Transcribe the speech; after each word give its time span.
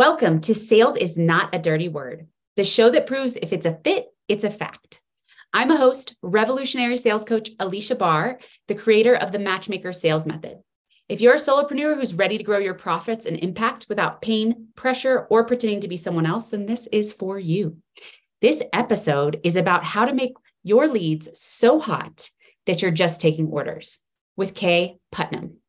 Welcome 0.00 0.40
to 0.40 0.54
Sales 0.54 0.96
is 0.96 1.18
Not 1.18 1.54
a 1.54 1.58
Dirty 1.58 1.88
Word, 1.88 2.26
the 2.56 2.64
show 2.64 2.88
that 2.88 3.06
proves 3.06 3.36
if 3.36 3.52
it's 3.52 3.66
a 3.66 3.78
fit, 3.84 4.06
it's 4.28 4.44
a 4.44 4.50
fact. 4.50 5.02
I'm 5.52 5.70
a 5.70 5.76
host, 5.76 6.16
revolutionary 6.22 6.96
sales 6.96 7.22
coach 7.22 7.50
Alicia 7.60 7.96
Barr, 7.96 8.38
the 8.66 8.74
creator 8.74 9.14
of 9.14 9.30
the 9.30 9.38
Matchmaker 9.38 9.92
Sales 9.92 10.24
Method. 10.24 10.60
If 11.10 11.20
you're 11.20 11.34
a 11.34 11.36
solopreneur 11.36 11.96
who's 11.96 12.14
ready 12.14 12.38
to 12.38 12.44
grow 12.44 12.56
your 12.56 12.72
profits 12.72 13.26
and 13.26 13.36
impact 13.36 13.90
without 13.90 14.22
pain, 14.22 14.68
pressure, 14.74 15.26
or 15.28 15.44
pretending 15.44 15.82
to 15.82 15.88
be 15.88 15.98
someone 15.98 16.24
else, 16.24 16.48
then 16.48 16.64
this 16.64 16.88
is 16.90 17.12
for 17.12 17.38
you. 17.38 17.76
This 18.40 18.62
episode 18.72 19.38
is 19.44 19.54
about 19.54 19.84
how 19.84 20.06
to 20.06 20.14
make 20.14 20.32
your 20.62 20.88
leads 20.88 21.28
so 21.38 21.78
hot 21.78 22.30
that 22.64 22.80
you're 22.80 22.90
just 22.90 23.20
taking 23.20 23.48
orders 23.48 23.98
with 24.34 24.54
Kaye 24.54 24.96
Putnam. 25.12 25.59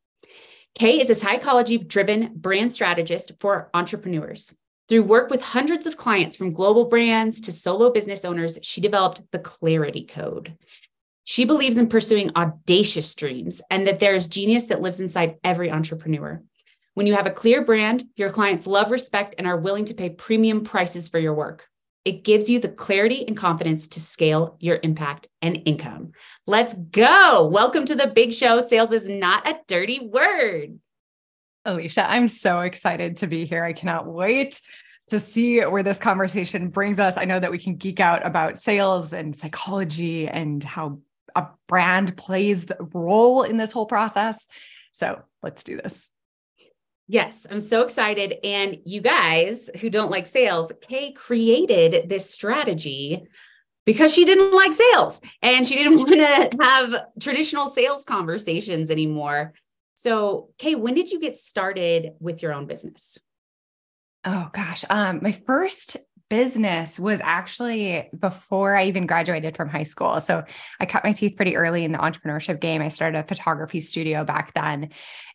Kaye 0.74 1.00
is 1.00 1.10
a 1.10 1.14
psychology 1.14 1.76
driven 1.76 2.32
brand 2.34 2.72
strategist 2.72 3.32
for 3.40 3.70
entrepreneurs. 3.74 4.54
Through 4.88 5.04
work 5.04 5.30
with 5.30 5.42
hundreds 5.42 5.86
of 5.86 5.96
clients 5.96 6.34
from 6.34 6.52
global 6.52 6.86
brands 6.86 7.40
to 7.42 7.52
solo 7.52 7.90
business 7.90 8.24
owners, 8.24 8.58
she 8.62 8.80
developed 8.80 9.20
the 9.32 9.38
Clarity 9.38 10.04
Code. 10.04 10.56
She 11.24 11.44
believes 11.44 11.76
in 11.76 11.88
pursuing 11.88 12.32
audacious 12.34 13.14
dreams 13.14 13.62
and 13.70 13.86
that 13.86 14.00
there 14.00 14.14
is 14.14 14.26
genius 14.26 14.66
that 14.66 14.80
lives 14.80 14.98
inside 14.98 15.36
every 15.44 15.70
entrepreneur. 15.70 16.42
When 16.94 17.06
you 17.06 17.14
have 17.14 17.26
a 17.26 17.30
clear 17.30 17.64
brand, 17.64 18.04
your 18.16 18.30
clients 18.30 18.66
love, 18.66 18.90
respect, 18.90 19.36
and 19.38 19.46
are 19.46 19.56
willing 19.56 19.84
to 19.86 19.94
pay 19.94 20.10
premium 20.10 20.64
prices 20.64 21.08
for 21.08 21.18
your 21.18 21.34
work. 21.34 21.68
It 22.04 22.24
gives 22.24 22.50
you 22.50 22.58
the 22.58 22.68
clarity 22.68 23.24
and 23.26 23.36
confidence 23.36 23.86
to 23.88 24.00
scale 24.00 24.56
your 24.58 24.80
impact 24.82 25.28
and 25.40 25.62
income. 25.64 26.12
Let's 26.48 26.74
go. 26.74 27.46
Welcome 27.46 27.84
to 27.84 27.94
the 27.94 28.08
big 28.08 28.32
show. 28.32 28.60
Sales 28.60 28.92
is 28.92 29.08
not 29.08 29.46
a 29.46 29.60
dirty 29.68 30.00
word. 30.00 30.80
Alicia, 31.64 32.10
I'm 32.10 32.26
so 32.26 32.60
excited 32.60 33.18
to 33.18 33.28
be 33.28 33.44
here. 33.44 33.62
I 33.62 33.72
cannot 33.72 34.08
wait 34.08 34.60
to 35.08 35.20
see 35.20 35.60
where 35.60 35.84
this 35.84 35.98
conversation 35.98 36.70
brings 36.70 36.98
us. 36.98 37.16
I 37.16 37.24
know 37.24 37.38
that 37.38 37.52
we 37.52 37.58
can 37.58 37.76
geek 37.76 38.00
out 38.00 38.26
about 38.26 38.58
sales 38.58 39.12
and 39.12 39.36
psychology 39.36 40.26
and 40.26 40.62
how 40.64 40.98
a 41.36 41.46
brand 41.68 42.16
plays 42.16 42.66
the 42.66 42.78
role 42.92 43.44
in 43.44 43.58
this 43.58 43.70
whole 43.70 43.86
process. 43.86 44.48
So 44.90 45.22
let's 45.40 45.62
do 45.62 45.76
this. 45.76 46.10
Yes, 47.08 47.46
I'm 47.50 47.60
so 47.60 47.82
excited. 47.82 48.34
And 48.44 48.78
you 48.84 49.00
guys 49.00 49.68
who 49.80 49.90
don't 49.90 50.10
like 50.10 50.26
sales, 50.26 50.72
Kaye 50.80 51.12
created 51.12 52.08
this 52.08 52.30
strategy 52.30 53.24
because 53.84 54.14
she 54.14 54.24
didn't 54.24 54.52
like 54.52 54.72
sales 54.72 55.20
and 55.42 55.66
she 55.66 55.76
didn't 55.76 55.96
want 55.98 56.12
to 56.20 56.64
have 56.64 56.94
traditional 57.20 57.66
sales 57.66 58.04
conversations 58.04 58.90
anymore. 58.90 59.52
So, 59.94 60.50
Kaye, 60.58 60.74
when 60.74 60.94
did 60.94 61.10
you 61.10 61.20
get 61.20 61.36
started 61.36 62.12
with 62.20 62.42
your 62.42 62.54
own 62.54 62.66
business? 62.66 63.18
Oh 64.24 64.48
gosh, 64.52 64.84
um, 64.88 65.18
my 65.20 65.32
first 65.32 65.96
business 66.30 66.98
was 66.98 67.20
actually 67.22 68.08
before 68.18 68.74
I 68.74 68.86
even 68.86 69.06
graduated 69.06 69.54
from 69.54 69.68
high 69.68 69.82
school. 69.82 70.18
So 70.18 70.44
I 70.80 70.86
cut 70.86 71.04
my 71.04 71.12
teeth 71.12 71.36
pretty 71.36 71.56
early 71.56 71.84
in 71.84 71.92
the 71.92 71.98
entrepreneurship 71.98 72.58
game. 72.58 72.80
I 72.80 72.88
started 72.88 73.18
a 73.18 73.24
photography 73.24 73.80
studio 73.80 74.24
back 74.24 74.54
then. 74.54 74.90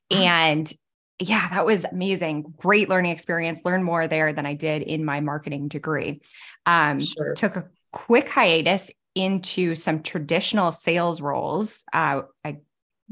And 0.10 0.72
yeah, 1.20 1.50
that 1.50 1.66
was 1.66 1.84
amazing. 1.86 2.54
Great 2.58 2.90
learning 2.90 3.12
experience. 3.12 3.66
Learned 3.66 3.84
more 3.84 4.08
there 4.08 4.34
than 4.34 4.46
I 4.46 4.54
did 4.54 4.82
in 4.84 5.04
my 5.04 5.20
marketing 5.20 5.68
degree. 5.68 6.22
Um, 6.66 7.02
sure. 7.02 7.34
Took 7.34 7.56
a 7.56 7.68
quick 7.92 8.30
hiatus 8.30 8.92
into 9.16 9.74
some 9.76 10.04
traditional 10.04 10.72
sales 10.72 11.22
roles. 11.22 11.84
Uh, 11.92 12.22
I 12.44 12.58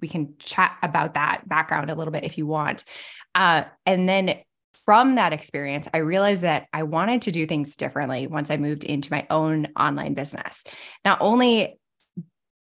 we 0.02 0.08
can 0.08 0.36
chat 0.38 0.78
about 0.84 1.14
that 1.14 1.48
background 1.48 1.90
a 1.90 1.96
little 1.96 2.12
bit 2.12 2.26
if 2.26 2.38
you 2.38 2.46
want. 2.46 2.84
Uh, 3.34 3.64
and 3.86 4.08
then 4.08 4.36
from 4.86 5.16
that 5.16 5.34
experience, 5.34 5.88
I 5.94 6.00
realized 6.00 6.44
that 6.44 6.68
I 6.74 6.84
wanted 6.84 7.24
to 7.24 7.32
do 7.32 7.48
things 7.48 7.76
differently 7.76 8.28
once 8.28 8.52
I 8.52 8.58
moved 8.58 8.84
into 8.84 9.12
my 9.12 9.26
own 9.30 9.70
online 9.80 10.14
business. 10.14 10.64
Not 11.04 11.20
only 11.22 11.80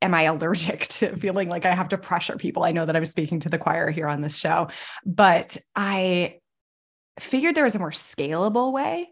am 0.03 0.15
I 0.15 0.22
allergic 0.22 0.81
to 0.88 1.16
feeling 1.16 1.49
like 1.49 1.66
I 1.66 1.75
have 1.75 1.88
to 1.91 1.99
pressure 1.99 2.37
people? 2.37 2.65
I 2.65 2.72
know 2.72 2.84
that 2.84 2.97
I'm 2.97 3.06
speaking 3.06 3.41
to 3.41 3.49
the 3.49 3.59
choir 3.59 3.91
here 3.91 4.09
on 4.09 4.21
this 4.21 4.37
show, 4.37 4.69
but 5.05 5.56
I 5.75 6.38
figured 7.19 7.55
there 7.55 7.65
was 7.65 7.75
a 7.75 7.81
more 7.81 7.91
scalable 7.91 8.72
way. 8.72 9.11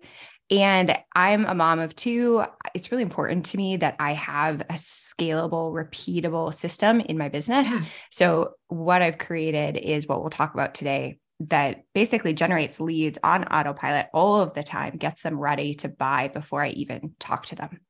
And 0.50 0.98
I'm 1.14 1.44
a 1.44 1.54
mom 1.54 1.78
of 1.78 1.94
two. 1.94 2.42
It's 2.74 2.90
really 2.90 3.02
important 3.02 3.44
to 3.46 3.58
me 3.58 3.76
that 3.76 3.96
I 3.98 4.14
have 4.14 4.62
a 4.62 4.74
scalable, 4.74 5.72
repeatable 5.72 6.54
system 6.54 7.00
in 7.00 7.18
my 7.18 7.28
business. 7.28 7.68
Yeah. 7.70 7.84
So, 8.10 8.54
what 8.68 9.02
I've 9.02 9.18
created 9.18 9.76
is 9.76 10.06
what 10.06 10.22
we'll 10.22 10.30
talk 10.30 10.54
about 10.54 10.72
today 10.72 11.18
that 11.40 11.84
basically 11.94 12.32
generates 12.32 12.80
leads 12.80 13.18
on 13.22 13.44
autopilot 13.44 14.06
all 14.12 14.40
of 14.40 14.54
the 14.54 14.62
time, 14.62 14.96
gets 14.96 15.22
them 15.22 15.38
ready 15.38 15.74
to 15.74 15.88
buy 15.88 16.28
before 16.28 16.62
I 16.62 16.70
even 16.70 17.14
talk 17.18 17.46
to 17.46 17.54
them. 17.54 17.80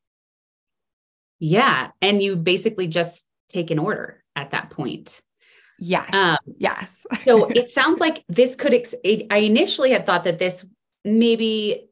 Yeah. 1.38 1.90
And 2.02 2.22
you 2.22 2.36
basically 2.36 2.88
just 2.88 3.26
take 3.48 3.70
an 3.70 3.78
order 3.78 4.22
at 4.36 4.50
that 4.50 4.70
point. 4.70 5.20
Yes. 5.78 6.12
Um, 6.12 6.36
yes. 6.58 7.06
so 7.24 7.46
it 7.46 7.72
sounds 7.72 8.00
like 8.00 8.24
this 8.28 8.56
could, 8.56 8.74
ex- 8.74 8.94
I 9.04 9.38
initially 9.38 9.90
had 9.90 10.06
thought 10.06 10.24
that 10.24 10.38
this 10.38 10.66
maybe 11.04 11.88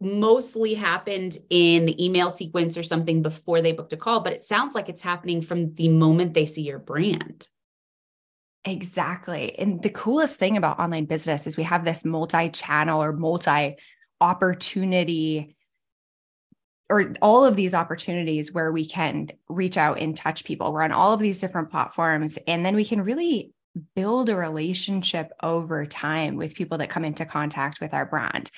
mostly 0.00 0.74
happened 0.74 1.38
in 1.50 1.86
the 1.86 2.04
email 2.04 2.30
sequence 2.30 2.76
or 2.76 2.82
something 2.82 3.22
before 3.22 3.62
they 3.62 3.72
booked 3.72 3.92
a 3.92 3.96
call, 3.96 4.20
but 4.20 4.32
it 4.32 4.42
sounds 4.42 4.74
like 4.74 4.88
it's 4.88 5.02
happening 5.02 5.40
from 5.40 5.74
the 5.74 5.88
moment 5.88 6.34
they 6.34 6.46
see 6.46 6.62
your 6.62 6.78
brand. 6.78 7.46
Exactly. 8.64 9.58
And 9.58 9.82
the 9.82 9.90
coolest 9.90 10.36
thing 10.36 10.56
about 10.56 10.78
online 10.78 11.04
business 11.04 11.46
is 11.46 11.56
we 11.56 11.64
have 11.64 11.84
this 11.84 12.04
multi 12.04 12.48
channel 12.50 13.02
or 13.02 13.12
multi 13.12 13.76
opportunity 14.20 15.56
or 16.90 17.14
all 17.22 17.44
of 17.44 17.56
these 17.56 17.74
opportunities 17.74 18.52
where 18.52 18.70
we 18.70 18.86
can 18.86 19.28
reach 19.48 19.76
out 19.76 19.98
and 19.98 20.16
touch 20.16 20.44
people. 20.44 20.72
We're 20.72 20.82
on 20.82 20.92
all 20.92 21.12
of 21.12 21.20
these 21.20 21.40
different 21.40 21.70
platforms. 21.70 22.38
And 22.46 22.64
then 22.64 22.76
we 22.76 22.84
can 22.84 23.02
really 23.02 23.52
build 23.96 24.28
a 24.28 24.36
relationship 24.36 25.32
over 25.42 25.86
time 25.86 26.36
with 26.36 26.54
people 26.54 26.78
that 26.78 26.90
come 26.90 27.04
into 27.04 27.24
contact 27.24 27.80
with 27.80 27.94
our 27.94 28.06
brand. 28.06 28.50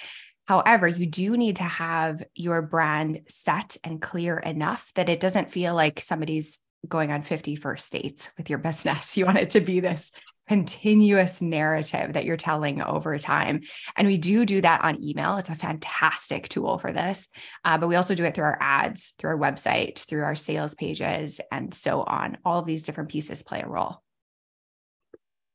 However, 0.46 0.86
you 0.86 1.06
do 1.06 1.36
need 1.36 1.56
to 1.56 1.64
have 1.64 2.22
your 2.34 2.62
brand 2.62 3.22
set 3.28 3.76
and 3.82 4.00
clear 4.00 4.38
enough 4.38 4.92
that 4.94 5.08
it 5.08 5.20
doesn't 5.20 5.50
feel 5.50 5.74
like 5.74 6.00
somebody's 6.00 6.58
going 6.86 7.10
on 7.10 7.22
50 7.22 7.56
first 7.56 7.90
dates 7.92 8.30
with 8.36 8.50
your 8.50 8.58
business. 8.58 9.16
You 9.16 9.26
want 9.26 9.38
it 9.38 9.50
to 9.50 9.60
be 9.60 9.80
this 9.80 10.12
continuous 10.48 11.42
narrative 11.42 12.12
that 12.12 12.24
you're 12.24 12.36
telling 12.36 12.80
over 12.82 13.18
time. 13.18 13.62
And 13.96 14.06
we 14.06 14.18
do 14.18 14.46
do 14.46 14.60
that 14.60 14.82
on 14.82 15.02
email. 15.02 15.36
It's 15.36 15.48
a 15.48 15.54
fantastic 15.54 16.48
tool 16.48 16.78
for 16.78 16.92
this. 16.92 17.28
Uh, 17.64 17.78
but 17.78 17.88
we 17.88 17.96
also 17.96 18.14
do 18.14 18.24
it 18.24 18.34
through 18.34 18.44
our 18.44 18.58
ads, 18.60 19.14
through 19.18 19.30
our 19.30 19.38
website, 19.38 19.98
through 19.98 20.24
our 20.24 20.34
sales 20.34 20.74
pages, 20.74 21.40
and 21.50 21.72
so 21.74 22.02
on. 22.02 22.38
All 22.44 22.60
of 22.60 22.66
these 22.66 22.84
different 22.84 23.10
pieces 23.10 23.42
play 23.42 23.62
a 23.62 23.68
role. 23.68 24.02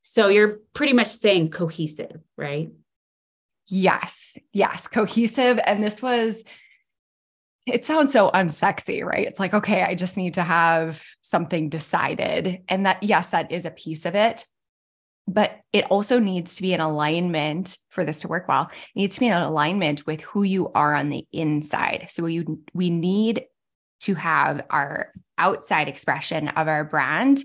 So 0.02 0.28
you're 0.28 0.60
pretty 0.74 0.94
much 0.94 1.08
saying 1.08 1.52
cohesive, 1.52 2.20
right? 2.38 2.72
Yes, 3.68 4.38
yes, 4.52 4.88
cohesive. 4.88 5.60
And 5.64 5.84
this 5.84 6.02
was 6.02 6.44
it 7.68 7.86
sounds 7.86 8.12
so 8.12 8.32
unsexy, 8.32 9.04
right? 9.04 9.28
It's 9.28 9.40
like, 9.40 9.54
okay, 9.54 9.84
I 9.84 9.94
just 9.94 10.18
need 10.18 10.34
to 10.34 10.44
have 10.44 11.04
something 11.22 11.70
decided. 11.70 12.64
And 12.68 12.86
that, 12.86 13.04
yes, 13.04 13.30
that 13.30 13.52
is 13.52 13.66
a 13.66 13.72
piece 13.72 14.06
of 14.06 14.16
it. 14.16 14.46
But 15.34 15.60
it 15.72 15.86
also 15.86 16.20
needs 16.20 16.56
to 16.56 16.62
be 16.62 16.74
in 16.74 16.82
alignment 16.82 17.78
for 17.90 18.04
this 18.04 18.22
to 18.22 18.28
work 18.28 18.48
well. 18.48 18.70
It 18.72 19.00
needs 19.00 19.16
to 19.16 19.20
be 19.22 19.28
in 19.28 19.34
alignment 19.34 20.06
with 20.06 20.22
who 20.22 20.44
you 20.44 20.72
are 20.74 20.94
on 20.94 21.10
the 21.10 21.26
inside. 21.32 22.08
So 22.10 22.24
we, 22.24 22.46
we 22.74 22.90
need 22.90 23.46
to 24.02 24.16
have 24.16 24.66
our 24.70 25.12
outside 25.38 25.88
expression 25.88 26.50
of 26.50 26.68
our 26.68 26.84
brand 26.84 27.44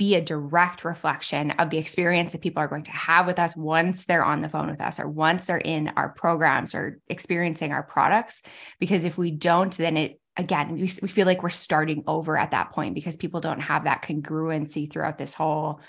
be 0.00 0.14
a 0.14 0.20
direct 0.22 0.82
reflection 0.82 1.50
of 1.52 1.68
the 1.68 1.76
experience 1.76 2.32
that 2.32 2.40
people 2.40 2.62
are 2.62 2.68
going 2.68 2.84
to 2.84 2.90
have 2.90 3.26
with 3.26 3.38
us 3.38 3.54
once 3.54 4.06
they're 4.06 4.24
on 4.24 4.40
the 4.40 4.48
phone 4.48 4.70
with 4.70 4.80
us 4.80 4.98
or 4.98 5.06
once 5.06 5.44
they're 5.44 5.58
in 5.58 5.88
our 5.88 6.08
programs 6.08 6.74
or 6.74 6.98
experiencing 7.08 7.70
our 7.70 7.82
products. 7.82 8.40
Because 8.78 9.04
if 9.04 9.18
we 9.18 9.30
don't, 9.30 9.76
then 9.76 9.98
it 9.98 10.18
again, 10.38 10.72
we, 10.72 10.90
we 11.02 11.08
feel 11.08 11.26
like 11.26 11.42
we're 11.42 11.50
starting 11.50 12.02
over 12.06 12.38
at 12.38 12.52
that 12.52 12.72
point 12.72 12.94
because 12.94 13.18
people 13.18 13.42
don't 13.42 13.60
have 13.60 13.84
that 13.84 14.02
congruency 14.02 14.90
throughout 14.90 15.18
this 15.18 15.34
whole 15.34 15.80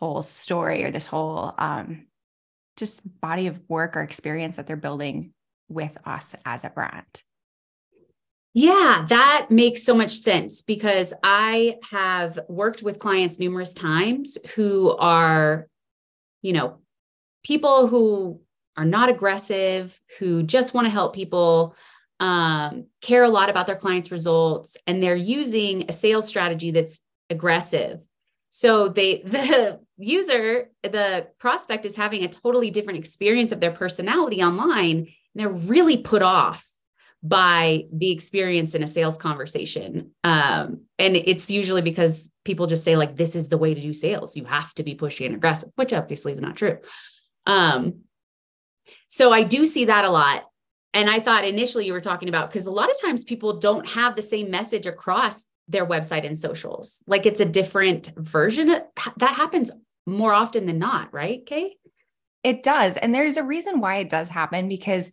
whole 0.00 0.22
story 0.22 0.84
or 0.84 0.90
this 0.90 1.06
whole 1.06 1.54
um, 1.58 2.06
just 2.76 3.02
body 3.20 3.46
of 3.46 3.60
work 3.68 3.96
or 3.96 4.02
experience 4.02 4.56
that 4.56 4.66
they're 4.66 4.76
building 4.76 5.32
with 5.68 5.96
us 6.04 6.34
as 6.44 6.64
a 6.64 6.70
brand. 6.70 7.22
Yeah, 8.52 9.04
that 9.08 9.48
makes 9.50 9.82
so 9.82 9.94
much 9.94 10.12
sense 10.12 10.62
because 10.62 11.12
I 11.24 11.78
have 11.90 12.38
worked 12.48 12.82
with 12.82 13.00
clients 13.00 13.40
numerous 13.40 13.72
times 13.72 14.38
who 14.54 14.96
are, 14.96 15.66
you 16.40 16.52
know, 16.52 16.78
people 17.42 17.88
who 17.88 18.40
are 18.76 18.84
not 18.84 19.08
aggressive, 19.08 19.98
who 20.18 20.44
just 20.44 20.72
want 20.72 20.86
to 20.86 20.90
help 20.90 21.14
people, 21.14 21.74
um, 22.20 22.86
care 23.00 23.24
a 23.24 23.28
lot 23.28 23.50
about 23.50 23.66
their 23.66 23.76
clients' 23.76 24.12
results, 24.12 24.76
and 24.86 25.02
they're 25.02 25.16
using 25.16 25.86
a 25.88 25.92
sales 25.92 26.28
strategy 26.28 26.70
that's 26.70 27.00
aggressive. 27.30 28.00
So 28.50 28.88
they 28.88 29.16
the 29.24 29.80
user, 29.96 30.70
the 30.82 31.28
prospect 31.38 31.86
is 31.86 31.96
having 31.96 32.24
a 32.24 32.28
totally 32.28 32.70
different 32.70 32.98
experience 32.98 33.52
of 33.52 33.60
their 33.60 33.72
personality 33.72 34.42
online. 34.42 34.96
And 34.98 35.08
they're 35.34 35.48
really 35.48 35.96
put 35.96 36.22
off 36.22 36.68
by 37.22 37.82
the 37.92 38.10
experience 38.10 38.74
in 38.74 38.82
a 38.82 38.86
sales 38.86 39.16
conversation. 39.16 40.10
Um, 40.22 40.82
and 40.98 41.16
it's 41.16 41.50
usually 41.50 41.80
because 41.80 42.30
people 42.44 42.66
just 42.66 42.84
say, 42.84 42.96
like, 42.96 43.16
this 43.16 43.34
is 43.34 43.48
the 43.48 43.56
way 43.56 43.72
to 43.72 43.80
do 43.80 43.94
sales. 43.94 44.36
You 44.36 44.44
have 44.44 44.74
to 44.74 44.82
be 44.82 44.94
pushy 44.94 45.24
and 45.24 45.34
aggressive, 45.34 45.70
which 45.76 45.92
obviously 45.92 46.32
is 46.32 46.40
not 46.40 46.56
true. 46.56 46.78
Um, 47.46 48.00
so 49.08 49.32
I 49.32 49.42
do 49.42 49.64
see 49.64 49.86
that 49.86 50.04
a 50.04 50.10
lot. 50.10 50.44
And 50.92 51.08
I 51.08 51.18
thought 51.18 51.44
initially 51.44 51.86
you 51.86 51.92
were 51.92 52.00
talking 52.00 52.28
about 52.28 52.50
because 52.50 52.66
a 52.66 52.70
lot 52.70 52.90
of 52.90 53.00
times 53.00 53.24
people 53.24 53.58
don't 53.58 53.86
have 53.88 54.16
the 54.16 54.22
same 54.22 54.50
message 54.50 54.86
across 54.86 55.44
their 55.66 55.86
website 55.86 56.26
and 56.26 56.38
socials. 56.38 57.02
Like 57.06 57.24
it's 57.24 57.40
a 57.40 57.46
different 57.46 58.12
version. 58.16 58.68
That 58.68 59.34
happens 59.34 59.70
more 60.06 60.32
often 60.32 60.66
than 60.66 60.78
not, 60.78 61.12
right, 61.12 61.44
Kaye? 61.46 61.76
It 62.42 62.62
does. 62.62 62.96
And 62.96 63.14
there's 63.14 63.36
a 63.36 63.44
reason 63.44 63.80
why 63.80 63.96
it 63.96 64.10
does 64.10 64.28
happen 64.28 64.68
because 64.68 65.12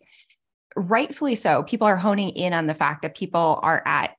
rightfully 0.76 1.34
so, 1.34 1.62
people 1.62 1.86
are 1.86 1.96
honing 1.96 2.30
in 2.30 2.52
on 2.52 2.66
the 2.66 2.74
fact 2.74 3.02
that 3.02 3.16
people 3.16 3.58
are 3.62 3.82
at 3.86 4.10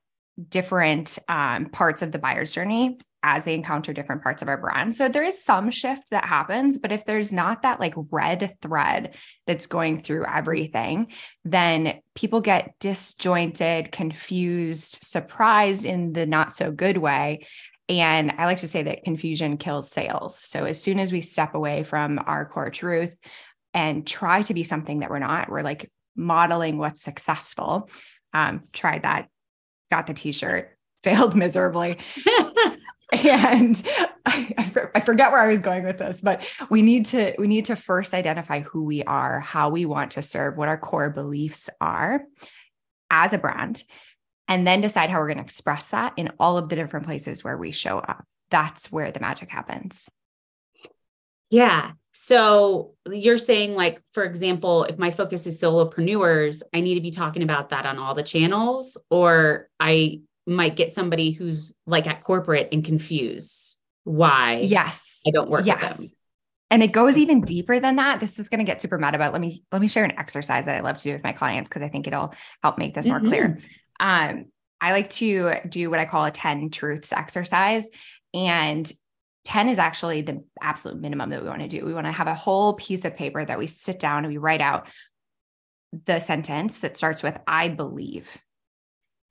different 0.50 1.20
um, 1.30 1.68
parts 1.68 2.02
of 2.02 2.12
the 2.12 2.20
buyer's 2.20 2.54
journey 2.54 2.98
as 3.26 3.46
they 3.46 3.56
encounter 3.56 3.94
different 3.94 4.22
parts 4.22 4.42
of 4.42 4.50
our 4.50 4.58
brand. 4.58 4.94
So 4.94 5.08
there 5.08 5.24
is 5.24 5.44
some 5.44 5.72
shift 5.72 6.10
that 6.12 6.26
happens, 6.26 6.78
but 6.78 6.92
if 6.92 7.06
there's 7.06 7.32
not 7.32 7.62
that 7.62 7.80
like 7.80 7.94
red 8.12 8.58
thread 8.62 9.16
that's 9.48 9.66
going 9.66 10.02
through 10.02 10.26
everything, 10.26 11.08
then 11.46 12.02
people 12.16 12.42
get 12.42 12.78
disjointed, 12.82 13.94
confused, 13.94 15.04
surprised 15.04 15.86
in 15.86 16.12
the 16.12 16.26
not 16.26 16.54
so 16.54 16.70
good 16.70 16.98
way. 16.98 17.48
And 17.90 18.34
I 18.38 18.46
like 18.46 18.60
to 18.60 18.68
say 18.68 18.84
that 18.84 19.04
confusion 19.04 19.58
kills 19.58 19.92
sales. 19.92 20.38
So 20.38 20.66
as 20.66 20.82
soon 20.82 21.00
as 21.00 21.12
we 21.12 21.22
step 21.22 21.54
away 21.54 21.84
from 21.84 22.20
our 22.26 22.46
core 22.46 22.70
truth 22.70 23.18
and 23.74 24.08
try 24.08 24.42
to 24.44 24.54
be 24.54 24.64
something 24.64 25.00
that 25.00 25.10
we're 25.10 25.20
not, 25.20 25.50
we're 25.50 25.64
like 25.64 25.92
modeling 26.16 26.78
what's 26.78 27.02
successful. 27.02 27.90
Um, 28.34 28.64
tried 28.72 29.04
that, 29.04 29.28
got 29.92 30.08
the 30.08 30.14
t-shirt, 30.14 30.76
failed 31.04 31.36
miserably. 31.36 31.98
and 33.12 33.84
I, 34.26 34.90
I, 34.96 35.02
forget 35.02 35.32
where 35.32 35.42
I 35.42 35.48
was 35.48 35.62
going 35.62 35.84
with 35.84 35.98
this, 35.98 36.22
but 36.22 36.50
we 36.70 36.82
need 36.82 37.06
to 37.08 37.36
we 37.38 37.48
need 37.48 37.66
to 37.66 37.76
first 37.76 38.14
identify 38.14 38.62
who 38.62 38.84
we 38.84 39.04
are, 39.04 39.42
how 39.42 39.70
we 39.70 39.86
want 39.86 40.12
to 40.12 40.22
serve, 40.22 40.58
what 40.58 40.70
our 40.70 40.78
core 40.78 41.10
beliefs 41.10 41.70
are 41.82 42.24
as 43.12 43.34
a 43.34 43.38
brand, 43.38 43.84
and 44.48 44.68
then 44.68 44.82
decide 44.82 45.10
how 45.10 45.20
we're 45.20 45.28
going 45.28 45.38
to 45.38 45.44
express 45.44 45.90
that 45.90 46.14
in 46.18 46.32
all 46.40 46.58
of 46.58 46.70
the 46.70 46.76
different 46.76 47.06
places 47.06 47.44
where 47.44 47.58
we 47.58 47.72
show 47.72 48.00
up. 48.00 48.26
That's 48.50 48.92
where 48.92 49.12
the 49.12 49.20
magic 49.20 49.50
happens. 49.50 50.10
Yeah. 51.50 51.92
So 52.14 52.94
you're 53.10 53.38
saying, 53.38 53.76
like, 53.76 54.02
for 54.14 54.24
example, 54.24 54.84
if 54.84 54.98
my 54.98 55.12
focus 55.12 55.48
is 55.48 55.62
solopreneurs, 55.62 56.62
I 56.74 56.82
need 56.82 56.96
to 56.96 57.02
be 57.02 57.12
talking 57.12 57.44
about 57.44 57.70
that 57.70 57.86
on 57.86 57.98
all 57.98 58.14
the 58.14 58.24
channels, 58.24 58.98
or 59.10 59.70
I 59.80 60.22
might 60.46 60.76
get 60.76 60.92
somebody 60.92 61.32
who's 61.32 61.76
like 61.86 62.08
at 62.08 62.24
corporate 62.24 62.70
and 62.72 62.84
confused 62.84 63.78
why 64.04 64.58
yes 64.58 65.22
I 65.26 65.32
don't 65.32 65.50
work 65.50 65.66
yes. 65.66 65.82
with 65.82 65.98
them. 65.98 66.08
And 66.70 66.82
it 66.82 66.92
goes 66.92 67.18
even 67.18 67.42
deeper 67.42 67.80
than 67.80 67.98
that. 67.98 68.20
This 68.20 68.40
is 68.40 68.50
going 68.50 68.58
to 68.58 68.66
get 68.66 68.82
super 68.82 68.98
mad 68.98 69.14
about. 69.14 69.32
let 69.32 69.42
me 69.42 69.64
let 69.72 69.80
me 69.80 69.88
share 69.88 70.04
an 70.04 70.18
exercise 70.18 70.66
that 70.66 70.76
I 70.76 70.80
love 70.82 70.98
to 70.98 71.04
do 71.04 71.14
with 71.14 71.24
my 71.24 71.32
clients 71.32 71.70
because 71.70 71.84
I 71.84 71.90
think 71.90 72.08
it'll 72.08 72.34
help 72.64 72.80
make 72.80 72.96
this 72.96 73.06
more 73.06 73.20
mm-hmm. 73.20 73.28
clear. 73.28 73.58
Um, 74.00 74.46
I 74.82 74.92
like 74.92 75.10
to 75.12 75.56
do 75.68 75.90
what 75.90 76.00
I 76.00 76.06
call 76.06 76.26
a 76.26 76.32
10 76.32 76.70
truths 76.70 77.14
exercise. 77.14 77.90
And 78.34 78.92
10 79.46 79.70
is 79.70 79.80
actually 79.80 80.22
the 80.22 80.44
absolute 80.62 81.00
minimum 81.00 81.30
that 81.30 81.42
we 81.42 81.50
want 81.50 81.62
to 81.62 81.68
do. 81.68 81.86
We 81.86 81.94
want 81.94 82.08
to 82.08 82.12
have 82.12 82.28
a 82.28 82.36
whole 82.36 82.74
piece 82.74 83.06
of 83.06 83.16
paper 83.16 83.44
that 83.44 83.60
we 83.60 83.68
sit 83.68 84.00
down 84.00 84.26
and 84.26 84.34
we 84.34 84.38
write 84.38 84.62
out 84.62 84.88
the 86.06 86.20
sentence 86.20 86.80
that 86.80 86.98
starts 86.98 87.22
with 87.22 87.40
I 87.48 87.70
believe 87.70 88.28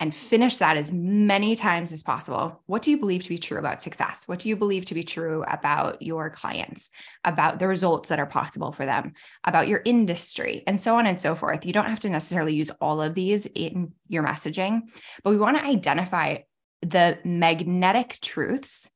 and 0.02 0.12
finish 0.12 0.56
that 0.56 0.76
as 0.76 0.90
many 0.92 1.54
times 1.54 1.92
as 1.92 2.02
possible. 2.02 2.60
What 2.66 2.82
do 2.82 2.90
you 2.90 2.98
believe 2.98 3.22
to 3.22 3.28
be 3.28 3.38
true 3.38 3.60
about 3.60 3.80
success? 3.80 4.24
What 4.26 4.40
do 4.40 4.48
you 4.48 4.56
believe 4.56 4.84
to 4.86 4.94
be 4.94 5.04
true 5.04 5.44
about 5.46 6.02
your 6.02 6.28
clients, 6.28 6.90
about 7.22 7.60
the 7.60 7.68
results 7.68 8.08
that 8.08 8.18
are 8.18 8.26
possible 8.26 8.72
for 8.72 8.84
them, 8.84 9.12
about 9.44 9.68
your 9.68 9.80
industry, 9.84 10.64
and 10.66 10.80
so 10.80 10.96
on 10.96 11.06
and 11.06 11.20
so 11.20 11.36
forth? 11.36 11.64
You 11.64 11.72
don't 11.72 11.88
have 11.88 12.00
to 12.00 12.10
necessarily 12.10 12.52
use 12.52 12.68
all 12.80 13.00
of 13.00 13.14
these 13.14 13.46
in 13.46 13.92
your 14.08 14.24
messaging, 14.24 14.90
but 15.22 15.30
we 15.30 15.38
want 15.38 15.56
to 15.56 15.62
identify 15.62 16.38
the 16.80 17.20
magnetic 17.22 18.18
truths 18.20 18.90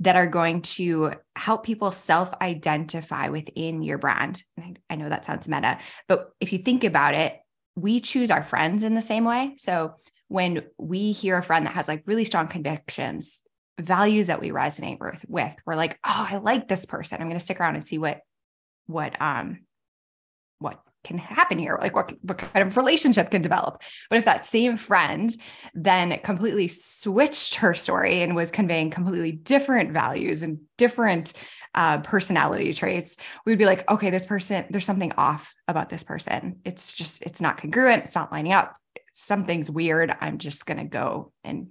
that 0.00 0.16
are 0.16 0.26
going 0.26 0.62
to 0.62 1.12
help 1.36 1.64
people 1.64 1.92
self 1.92 2.34
identify 2.42 3.28
within 3.28 3.84
your 3.84 3.98
brand. 3.98 4.42
I 4.90 4.96
know 4.96 5.10
that 5.10 5.24
sounds 5.24 5.46
meta, 5.46 5.78
but 6.08 6.32
if 6.40 6.52
you 6.52 6.58
think 6.58 6.82
about 6.82 7.14
it, 7.14 7.36
we 7.76 8.00
choose 8.00 8.32
our 8.32 8.42
friends 8.42 8.82
in 8.82 8.96
the 8.96 9.00
same 9.00 9.24
way. 9.24 9.54
So 9.58 9.94
when 10.30 10.62
we 10.78 11.10
hear 11.10 11.36
a 11.36 11.42
friend 11.42 11.66
that 11.66 11.74
has 11.74 11.88
like 11.88 12.04
really 12.06 12.24
strong 12.24 12.46
convictions, 12.46 13.42
values 13.80 14.28
that 14.28 14.40
we 14.40 14.50
resonate 14.50 15.00
with, 15.00 15.24
with 15.26 15.52
we're 15.66 15.74
like, 15.74 15.98
oh, 16.04 16.28
I 16.30 16.36
like 16.36 16.68
this 16.68 16.86
person. 16.86 17.20
I'm 17.20 17.26
going 17.26 17.36
to 17.36 17.44
stick 17.44 17.58
around 17.58 17.74
and 17.74 17.84
see 17.84 17.98
what, 17.98 18.20
what, 18.86 19.20
um, 19.20 19.66
what 20.60 20.80
can 21.02 21.18
happen 21.18 21.58
here 21.58 21.78
like 21.80 21.96
what, 21.96 22.12
what 22.22 22.38
kind 22.38 22.64
of 22.64 22.76
relationship 22.76 23.32
can 23.32 23.42
develop. 23.42 23.82
But 24.08 24.18
if 24.18 24.26
that 24.26 24.44
same 24.44 24.76
friend 24.76 25.34
then 25.74 26.16
completely 26.20 26.68
switched 26.68 27.56
her 27.56 27.74
story 27.74 28.22
and 28.22 28.36
was 28.36 28.52
conveying 28.52 28.90
completely 28.90 29.32
different 29.32 29.90
values 29.90 30.42
and 30.42 30.60
different 30.78 31.32
uh, 31.74 31.98
personality 31.98 32.72
traits 32.74 33.16
we'd 33.46 33.56
be 33.56 33.64
like 33.64 33.88
okay 33.88 34.10
this 34.10 34.26
person 34.26 34.66
there's 34.70 34.84
something 34.84 35.12
off 35.16 35.54
about 35.66 35.88
this 35.88 36.04
person. 36.04 36.60
It's 36.64 36.92
just 36.92 37.22
it's 37.22 37.40
not 37.40 37.56
congruent. 37.56 38.04
It's 38.04 38.14
not 38.14 38.30
lining 38.30 38.52
up 38.52 38.76
something's 39.12 39.70
weird, 39.70 40.14
I'm 40.20 40.38
just 40.38 40.66
going 40.66 40.78
to 40.78 40.84
go 40.84 41.32
and 41.44 41.68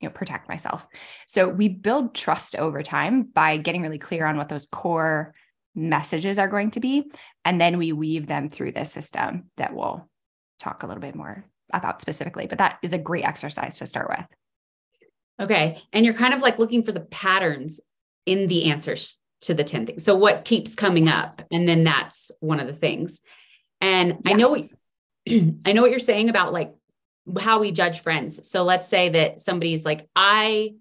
you 0.00 0.08
know 0.08 0.12
protect 0.12 0.48
myself. 0.48 0.86
So 1.28 1.48
we 1.48 1.68
build 1.68 2.14
trust 2.14 2.56
over 2.56 2.82
time 2.82 3.22
by 3.22 3.56
getting 3.56 3.82
really 3.82 3.98
clear 3.98 4.26
on 4.26 4.36
what 4.36 4.48
those 4.48 4.66
core 4.66 5.34
messages 5.74 6.38
are 6.38 6.48
going 6.48 6.70
to 6.72 6.80
be 6.80 7.10
and 7.44 7.60
then 7.60 7.78
we 7.78 7.92
weave 7.92 8.26
them 8.26 8.48
through 8.48 8.72
this 8.72 8.92
system 8.92 9.44
that 9.56 9.74
we'll 9.74 10.08
talk 10.60 10.82
a 10.82 10.86
little 10.86 11.00
bit 11.00 11.14
more 11.14 11.44
about 11.72 12.00
specifically, 12.00 12.46
but 12.46 12.58
that 12.58 12.78
is 12.82 12.92
a 12.92 12.98
great 12.98 13.24
exercise 13.24 13.78
to 13.78 13.86
start 13.86 14.08
with. 14.10 14.26
Okay. 15.40 15.82
And 15.92 16.04
you're 16.04 16.14
kind 16.14 16.34
of 16.34 16.42
like 16.42 16.58
looking 16.58 16.84
for 16.84 16.92
the 16.92 17.00
patterns 17.00 17.80
in 18.26 18.46
the 18.46 18.70
answers 18.70 19.18
to 19.40 19.54
the 19.54 19.64
10 19.64 19.86
things. 19.86 20.04
So 20.04 20.14
what 20.14 20.44
keeps 20.44 20.74
coming 20.74 21.08
up? 21.08 21.42
And 21.50 21.68
then 21.68 21.82
that's 21.84 22.30
one 22.40 22.60
of 22.60 22.66
the 22.66 22.74
things. 22.74 23.20
And 23.80 24.10
yes. 24.10 24.18
I 24.26 24.32
know 24.34 24.68
I 25.64 25.72
know 25.72 25.82
what 25.82 25.90
you're 25.90 26.00
saying 26.00 26.28
about 26.28 26.52
like 26.52 26.74
how 27.40 27.60
we 27.60 27.72
judge 27.72 28.00
friends. 28.02 28.48
So 28.48 28.64
let's 28.64 28.88
say 28.88 29.10
that 29.10 29.40
somebody's 29.40 29.84
like, 29.84 30.08
I 30.16 30.74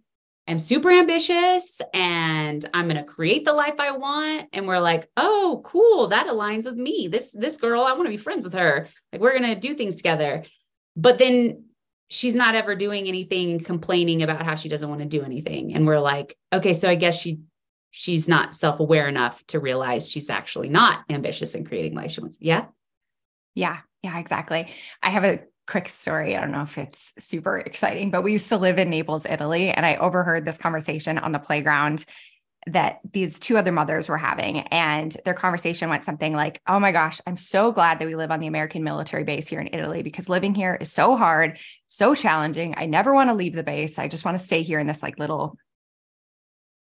am 0.48 0.60
super 0.60 0.91
ambitious 0.91 1.81
and 1.93 2.67
I'm 2.74 2.88
going 2.88 2.98
to 2.98 3.03
create 3.03 3.45
the 3.45 3.53
life 3.53 3.79
I 3.79 3.91
want. 3.91 4.48
And 4.53 4.67
we're 4.67 4.79
like, 4.79 5.10
oh, 5.17 5.62
cool. 5.63 6.07
That 6.07 6.27
aligns 6.27 6.65
with 6.65 6.75
me. 6.75 7.07
This, 7.07 7.31
this 7.31 7.57
girl, 7.57 7.83
I 7.83 7.93
want 7.93 8.05
to 8.05 8.10
be 8.10 8.17
friends 8.17 8.43
with 8.43 8.53
her. 8.53 8.88
Like 9.12 9.21
we're 9.21 9.38
going 9.38 9.53
to 9.53 9.60
do 9.60 9.74
things 9.74 9.95
together. 9.95 10.43
But 10.95 11.19
then 11.19 11.65
she's 12.10 12.36
not 12.36 12.55
ever 12.55 12.75
doing 12.75 13.07
anything 13.07 13.62
complaining 13.62 14.24
about 14.24 14.41
how 14.41 14.55
she 14.55 14.67
doesn't 14.67 14.89
want 14.89 15.01
to 15.01 15.07
do 15.07 15.24
anything. 15.24 15.74
And 15.74 15.86
we're 15.86 16.00
like, 16.00 16.36
okay, 16.51 16.74
so 16.74 16.89
I 16.89 16.95
guess 16.95 17.19
she 17.19 17.39
she's 17.91 18.27
not 18.27 18.55
self-aware 18.55 19.07
enough 19.10 19.45
to 19.48 19.60
realize 19.60 20.10
she's 20.10 20.29
actually 20.29 20.69
not 20.69 21.03
ambitious 21.10 21.55
in 21.55 21.65
creating 21.65 21.93
life 21.93 22.12
she 22.12 22.21
wants. 22.21 22.38
Yeah. 22.39 22.65
Yeah. 23.53 23.79
Yeah, 24.03 24.17
exactly. 24.17 24.67
I 25.03 25.10
have 25.10 25.24
a 25.24 25.41
quick 25.67 25.88
story. 25.89 26.36
I 26.36 26.41
don't 26.41 26.51
know 26.51 26.63
if 26.63 26.77
it's 26.77 27.13
super 27.20 27.58
exciting, 27.58 28.12
but 28.12 28.24
we 28.24 28.34
used 28.34 28.50
to 28.50 28.58
live 28.58 28.77
in 28.77 28.89
Naples, 28.89 29.25
Italy, 29.25 29.70
and 29.70 29.86
I 29.86 29.96
overheard 29.96 30.43
this 30.43 30.58
conversation 30.58 31.17
on 31.17 31.31
the 31.31 31.39
playground 31.39 32.05
that 32.67 33.00
these 33.12 33.39
two 33.39 33.58
other 33.58 33.72
mothers 33.72 34.08
were 34.08 34.17
having. 34.17 34.60
And 34.60 35.15
their 35.25 35.34
conversation 35.34 35.89
went 35.89 36.05
something 36.05 36.34
like, 36.34 36.62
Oh 36.67 36.79
my 36.79 36.91
gosh, 36.91 37.20
I'm 37.25 37.38
so 37.38 37.72
glad 37.72 38.00
that 38.00 38.08
we 38.08 38.15
live 38.15 38.31
on 38.31 38.39
the 38.39 38.48
American 38.48 38.84
military 38.84 39.24
base 39.24 39.48
here 39.48 39.62
in 39.62 39.70
Italy 39.74 40.03
because 40.03 40.29
living 40.29 40.53
here 40.53 40.77
is 40.79 40.91
so 40.91 41.15
hard, 41.15 41.58
so 41.88 42.13
challenging. 42.13 42.75
I 42.77 42.86
never 42.86 43.13
want 43.13 43.29
to 43.29 43.36
leave 43.36 43.53
the 43.53 43.63
base. 43.63 43.98
I 43.98 44.08
just 44.08 44.25
want 44.25 44.38
to 44.38 44.43
stay 44.43 44.62
here 44.62 44.79
in 44.79 44.88
this 44.88 45.01
like 45.01 45.17
little 45.17 45.58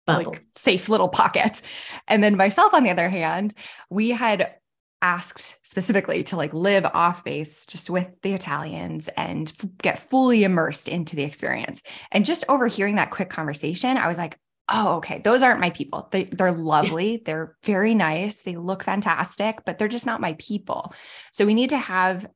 like 0.06 0.42
safe 0.56 0.88
little 0.88 1.08
pocket. 1.08 1.62
And 2.08 2.22
then 2.22 2.36
myself, 2.36 2.74
on 2.74 2.82
the 2.82 2.90
other 2.90 3.08
hand, 3.08 3.54
we 3.88 4.10
had 4.10 4.54
asked 5.02 5.58
specifically 5.66 6.22
to 6.24 6.36
like 6.36 6.52
live 6.52 6.84
off 6.84 7.24
base 7.24 7.66
just 7.66 7.88
with 7.88 8.08
the 8.22 8.32
Italians 8.32 9.08
and 9.16 9.52
get 9.82 10.10
fully 10.10 10.44
immersed 10.44 10.88
into 10.88 11.16
the 11.16 11.22
experience. 11.22 11.82
And 12.12 12.24
just 12.24 12.44
overhearing 12.48 12.96
that 12.96 13.10
quick 13.10 13.30
conversation, 13.30 13.96
I 13.96 14.08
was 14.08 14.18
like, 14.18 14.38
oh, 14.68 14.96
okay, 14.96 15.20
those 15.24 15.42
aren't 15.42 15.60
my 15.60 15.70
people. 15.70 16.08
They, 16.12 16.24
they're 16.24 16.52
lovely. 16.52 17.22
They're 17.24 17.56
very 17.64 17.94
nice. 17.94 18.42
They 18.42 18.56
look 18.56 18.84
fantastic, 18.84 19.64
but 19.64 19.78
they're 19.78 19.88
just 19.88 20.06
not 20.06 20.20
my 20.20 20.34
people. 20.38 20.94
So 21.32 21.44
we 21.44 21.54
need 21.54 21.70
to 21.70 21.78
have 21.78 22.28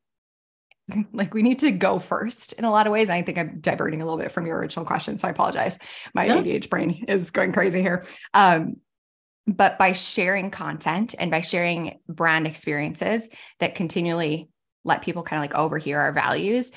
like 1.13 1.33
we 1.33 1.41
need 1.41 1.59
to 1.59 1.71
go 1.71 1.99
first 1.99 2.53
in 2.53 2.65
a 2.65 2.71
lot 2.71 2.87
of 2.87 2.93
ways. 2.93 3.09
I 3.09 3.21
think 3.21 3.37
I'm 3.37 3.59
diverting 3.59 4.01
a 4.01 4.05
little 4.05 4.19
bit 4.19 4.31
from 4.31 4.45
your 4.45 4.57
original 4.57 4.85
question. 4.85 5.17
So 5.17 5.27
I 5.27 5.31
apologize. 5.31 5.79
My 6.13 6.25
yeah. 6.25 6.37
ADH 6.37 6.69
brain 6.69 7.05
is 7.07 7.31
going 7.31 7.53
crazy 7.53 7.81
here. 7.81 8.03
Um, 8.33 8.77
but 9.47 9.77
by 9.77 9.91
sharing 9.93 10.49
content 10.51 11.15
and 11.17 11.29
by 11.29 11.41
sharing 11.41 11.99
brand 12.07 12.47
experiences 12.47 13.29
that 13.59 13.75
continually 13.75 14.49
let 14.83 15.01
people 15.01 15.23
kind 15.23 15.39
of 15.39 15.43
like 15.43 15.55
overhear 15.55 15.99
our 15.99 16.13
values, 16.13 16.71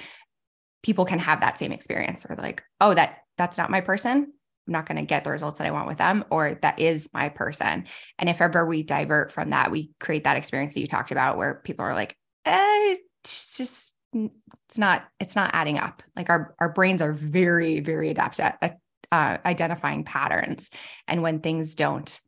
people 0.83 1.05
can 1.05 1.19
have 1.19 1.41
that 1.41 1.59
same 1.59 1.73
experience 1.73 2.27
or 2.29 2.37
like, 2.37 2.63
oh, 2.81 2.95
that 2.95 3.19
that's 3.37 3.59
not 3.59 3.71
my 3.71 3.81
person. 3.81 4.33
I'm 4.67 4.73
not 4.73 4.87
going 4.87 4.97
to 4.97 5.03
get 5.03 5.25
the 5.25 5.31
results 5.31 5.59
that 5.59 5.67
I 5.67 5.71
want 5.71 5.89
with 5.89 5.97
them, 5.97 6.25
or 6.31 6.59
that 6.61 6.79
is 6.79 7.09
my 7.15 7.31
person. 7.31 7.87
And 8.19 8.29
if 8.29 8.43
ever 8.43 8.67
we 8.67 8.83
divert 8.83 9.33
from 9.33 9.51
that, 9.51 9.71
we 9.71 9.93
create 9.99 10.25
that 10.25 10.37
experience 10.37 10.75
that 10.75 10.81
you 10.81 10.87
talked 10.87 11.11
about 11.11 11.39
where 11.39 11.63
people 11.65 11.87
are 11.87 11.95
like, 11.95 12.17
eh, 12.45 12.97
it's 13.23 13.57
just 13.57 13.95
it's 14.13 14.79
not 14.79 15.05
it's 15.21 15.37
not 15.37 15.51
adding 15.53 15.79
up 15.79 16.03
like 16.17 16.31
our 16.31 16.55
our 16.59 16.71
brains 16.71 17.03
are 17.03 17.13
very 17.13 17.81
very 17.81 18.09
adept 18.11 18.41
at 18.41 18.79
uh, 19.11 19.39
identifying 19.45 20.05
patterns 20.05 20.71
and 21.07 21.23
when 21.23 21.41
things 21.41 21.75
don't 21.75 22.21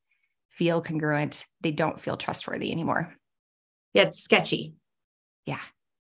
feel 0.60 0.82
congruent 0.82 1.46
they 1.62 1.70
don't 1.70 1.98
feel 1.98 2.18
trustworthy 2.18 2.70
anymore. 2.70 3.14
Yeah 3.94 4.02
it's 4.02 4.22
sketchy. 4.22 4.74
Yeah. 5.46 5.60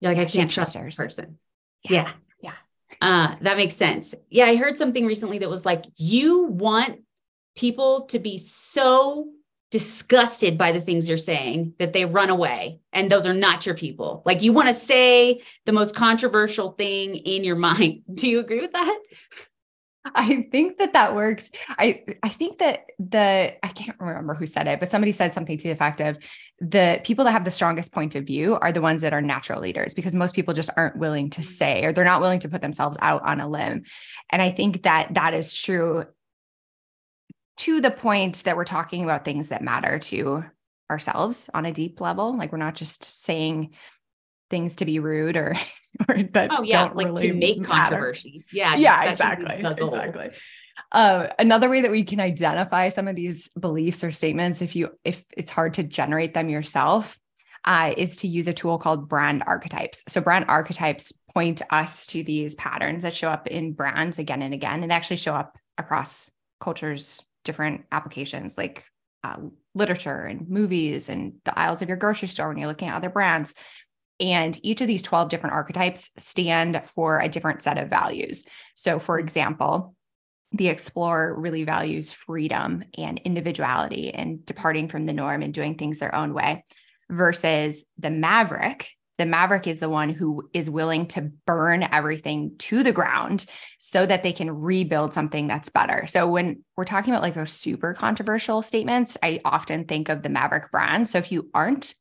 You're 0.01 0.13
like 0.13 0.29
i 0.29 0.31
can't 0.31 0.51
trust 0.51 0.75
this 0.75 0.97
person. 0.97 1.39
Yeah. 1.83 2.13
Yeah, 2.43 2.53
yeah. 3.01 3.09
Uh, 3.09 3.37
that 3.41 3.57
makes 3.57 3.75
sense. 3.75 4.15
Yeah 4.29 4.45
i 4.45 4.57
heard 4.57 4.77
something 4.77 5.07
recently 5.07 5.39
that 5.39 5.49
was 5.49 5.65
like 5.65 5.87
you 5.97 6.43
want 6.43 7.01
people 7.57 8.03
to 8.13 8.19
be 8.19 8.37
so 8.37 9.31
disgusted 9.71 10.59
by 10.59 10.73
the 10.73 10.81
things 10.81 11.09
you're 11.09 11.17
saying 11.17 11.73
that 11.79 11.95
they 11.95 12.05
run 12.05 12.29
away 12.29 12.81
and 12.93 13.11
those 13.11 13.25
are 13.27 13.33
not 13.47 13.65
your 13.65 13.75
people. 13.75 14.23
Like 14.27 14.43
you 14.43 14.53
want 14.53 14.69
to 14.69 14.75
say 14.75 15.41
the 15.65 15.73
most 15.73 15.97
controversial 15.97 16.73
thing 16.73 17.17
in 17.17 17.45
your 17.45 17.57
mind. 17.69 18.03
Do 18.13 18.29
you 18.29 18.41
agree 18.41 18.61
with 18.61 18.75
that 18.75 18.99
I 20.05 20.47
think 20.51 20.79
that 20.79 20.93
that 20.93 21.15
works. 21.15 21.51
I 21.69 22.05
I 22.23 22.29
think 22.29 22.59
that 22.59 22.87
the 22.99 23.55
I 23.65 23.69
can't 23.69 23.99
remember 23.99 24.35
who 24.35 24.47
said 24.47 24.67
it, 24.67 24.79
but 24.79 24.91
somebody 24.91 25.13
said 25.13 25.33
something 25.33 25.57
to 25.57 25.65
the 25.65 25.71
effect 25.71 26.01
of 26.01 26.19
the 26.61 27.01
people 27.05 27.25
that 27.25 27.33
have 27.33 27.45
the 27.45 27.51
strongest 27.51 27.93
point 27.93 28.15
of 28.15 28.25
view 28.25 28.57
are 28.57 28.71
the 28.71 28.83
ones 28.83 29.03
that 29.03 29.15
are 29.15 29.23
natural 29.23 29.61
leaders 29.61 29.95
because 29.95 30.15
most 30.15 30.35
people 30.35 30.53
just 30.53 30.71
aren't 30.77 30.99
willing 30.99 31.31
to 31.31 31.43
say 31.43 31.85
or 31.85 31.93
they're 31.93 32.05
not 32.05 32.21
willing 32.21 32.41
to 32.41 32.49
put 32.49 32.61
themselves 32.61 32.99
out 33.01 33.23
on 33.23 33.41
a 33.41 33.49
limb. 33.49 33.85
And 34.31 34.43
I 34.43 34.51
think 34.51 34.83
that 34.83 35.15
that 35.15 35.33
is 35.33 35.55
true 35.55 36.05
to 37.57 37.81
the 37.81 37.91
point 37.91 38.45
that 38.45 38.57
we're 38.57 38.65
talking 38.65 39.05
about 39.05 39.25
things 39.25 39.49
that 39.49 39.63
matter 39.63 39.99
to 39.99 40.45
ourselves 40.91 41.49
on 41.55 41.65
a 41.65 41.73
deep 41.73 42.01
level. 42.01 42.37
Like 42.37 42.53
we're 42.53 42.59
not 42.59 42.75
just 42.75 43.05
saying 43.05 43.71
things 44.51 44.77
to 44.77 44.85
be 44.85 44.99
rude 44.99 45.37
or, 45.37 45.57
or 46.09 46.23
that 46.23 46.51
oh 46.53 46.63
yeah 46.63 46.91
like 46.95 47.07
really 47.07 47.29
to 47.29 47.35
make 47.35 47.61
matter. 47.61 47.97
controversy. 47.97 48.45
Yeah 48.53 48.77
yeah 48.77 49.11
exactly 49.11 49.55
exactly. 49.55 50.31
Uh, 50.91 51.29
another 51.39 51.71
way 51.71 51.83
that 51.83 51.91
we 51.91 52.03
can 52.03 52.19
identify 52.19 52.89
some 52.89 53.07
of 53.07 53.15
these 53.15 53.49
beliefs 53.51 54.03
or 54.03 54.11
statements 54.11 54.61
if 54.61 54.75
you 54.75 54.91
if 55.05 55.25
it's 55.37 55.51
hard 55.51 55.75
to 55.75 55.85
generate 55.85 56.35
them 56.35 56.49
yourself 56.49 57.19
uh, 57.65 57.95
is 57.97 58.17
to 58.17 58.29
use 58.29 58.49
a 58.49 58.53
tool 58.53 58.79
called 58.79 59.09
brand 59.09 59.43
archetypes. 59.47 60.03
So 60.09 60.21
brand 60.21 60.47
archetypes 60.49 61.13
point 61.33 61.63
us 61.71 62.07
to 62.09 62.23
these 62.23 62.55
patterns 62.57 63.03
that 63.03 63.15
show 63.15 63.31
up 63.31 63.47
in 63.47 63.73
brands 63.73 64.19
again 64.19 64.43
and 64.43 64.55
again. 64.55 64.83
And 64.83 64.93
actually 64.93 65.17
show 65.17 65.35
up 65.35 65.57
across 65.79 66.31
cultures 66.61 67.23
different 67.45 67.85
applications 67.91 68.57
like 68.57 68.85
uh, 69.23 69.37
literature 69.75 70.21
and 70.21 70.49
movies 70.49 71.09
and 71.09 71.35
the 71.45 71.59
aisles 71.59 71.83
of 71.83 71.89
your 71.89 71.97
grocery 71.97 72.29
store 72.29 72.49
when 72.49 72.59
you're 72.59 72.69
looking 72.69 72.89
at 72.89 72.97
other 72.97 73.11
brands. 73.11 73.55
And 74.21 74.59
each 74.63 74.81
of 74.81 74.87
these 74.87 75.03
12 75.03 75.29
different 75.29 75.55
archetypes 75.55 76.11
stand 76.19 76.81
for 76.95 77.19
a 77.19 77.29
different 77.29 77.63
set 77.63 77.79
of 77.79 77.91
values. 77.91 78.45
So, 78.75 78.99
for 78.99 79.17
mm-hmm. 79.17 79.25
example, 79.25 79.95
the 80.53 80.69
explorer 80.69 81.35
really 81.35 81.65
values 81.65 82.13
freedom 82.13 82.85
and 82.97 83.21
individuality 83.25 84.15
and 84.15 84.45
departing 84.47 84.89
from 84.89 85.07
the 85.07 85.13
norm 85.13 85.43
and 85.43 85.53
doing 85.53 85.77
things 85.77 85.99
their 85.99 86.15
own 86.15 86.33
way, 86.33 86.65
versus 87.11 87.85
the 87.99 88.11
maverick 88.11 88.91
the 89.19 89.27
maverick 89.27 89.67
is 89.67 89.81
the 89.81 89.89
one 89.89 90.09
who 90.09 90.49
is 90.53 90.69
willing 90.69 91.07
to 91.07 91.31
burn 91.47 91.85
everything 91.85 92.53
to 92.59 92.83
the 92.83 92.93
ground 92.93 93.47
so 93.79 94.05
that 94.05 94.23
they 94.23 94.33
can 94.33 94.51
rebuild 94.51 95.15
something 95.15 95.47
that's 95.47 95.69
better. 95.69 96.07
So 96.07 96.29
when 96.29 96.65
we're 96.77 96.85
talking 96.85 97.13
about 97.13 97.23
like 97.23 97.35
those 97.35 97.53
super 97.53 97.95
controversial 97.95 98.61
statements, 98.61 99.17
I 99.23 99.41
often 99.45 99.85
think 99.85 100.09
of 100.09 100.23
the 100.23 100.29
maverick 100.29 100.71
brand. 100.73 101.07
So 101.07 101.19
if 101.19 101.31
you 101.31 101.49
aren't 101.55 101.95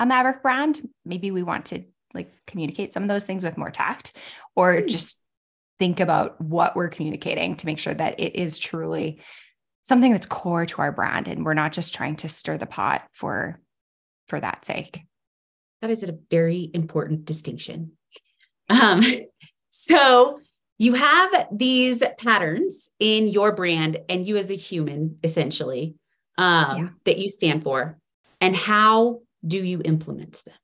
a 0.00 0.06
maverick 0.06 0.42
brand, 0.42 0.80
maybe 1.04 1.30
we 1.30 1.44
want 1.44 1.66
to 1.66 1.84
like 2.14 2.32
communicate 2.46 2.92
some 2.92 3.04
of 3.04 3.08
those 3.08 3.24
things 3.24 3.44
with 3.44 3.56
more 3.56 3.70
tact 3.70 4.16
or 4.56 4.76
mm. 4.76 4.88
just 4.88 5.22
think 5.78 6.00
about 6.00 6.40
what 6.40 6.74
we're 6.74 6.88
communicating 6.88 7.56
to 7.56 7.66
make 7.66 7.78
sure 7.78 7.94
that 7.94 8.18
it 8.18 8.34
is 8.34 8.58
truly 8.58 9.20
something 9.82 10.12
that's 10.12 10.26
core 10.26 10.66
to 10.66 10.82
our 10.82 10.90
brand 10.90 11.28
and 11.28 11.44
we're 11.44 11.54
not 11.54 11.72
just 11.72 11.94
trying 11.94 12.16
to 12.16 12.28
stir 12.28 12.58
the 12.58 12.66
pot 12.66 13.02
for 13.12 13.60
for 14.28 14.40
that 14.40 14.64
sake. 14.64 15.00
That 15.82 15.90
is 15.90 16.02
a 16.02 16.18
very 16.30 16.70
important 16.74 17.24
distinction. 17.24 17.92
Um, 18.68 19.02
so 19.70 20.40
you 20.78 20.94
have 20.94 21.48
these 21.52 22.02
patterns 22.18 22.88
in 22.98 23.28
your 23.28 23.52
brand 23.52 23.98
and 24.08 24.26
you 24.26 24.36
as 24.36 24.50
a 24.50 24.54
human, 24.54 25.18
essentially, 25.22 25.96
um, 26.38 26.76
yeah. 26.78 26.88
that 27.04 27.18
you 27.18 27.28
stand 27.28 27.62
for. 27.64 27.98
And 28.40 28.56
how 28.56 29.20
do 29.46 29.62
you 29.62 29.80
implement 29.84 30.42
them? 30.44 30.54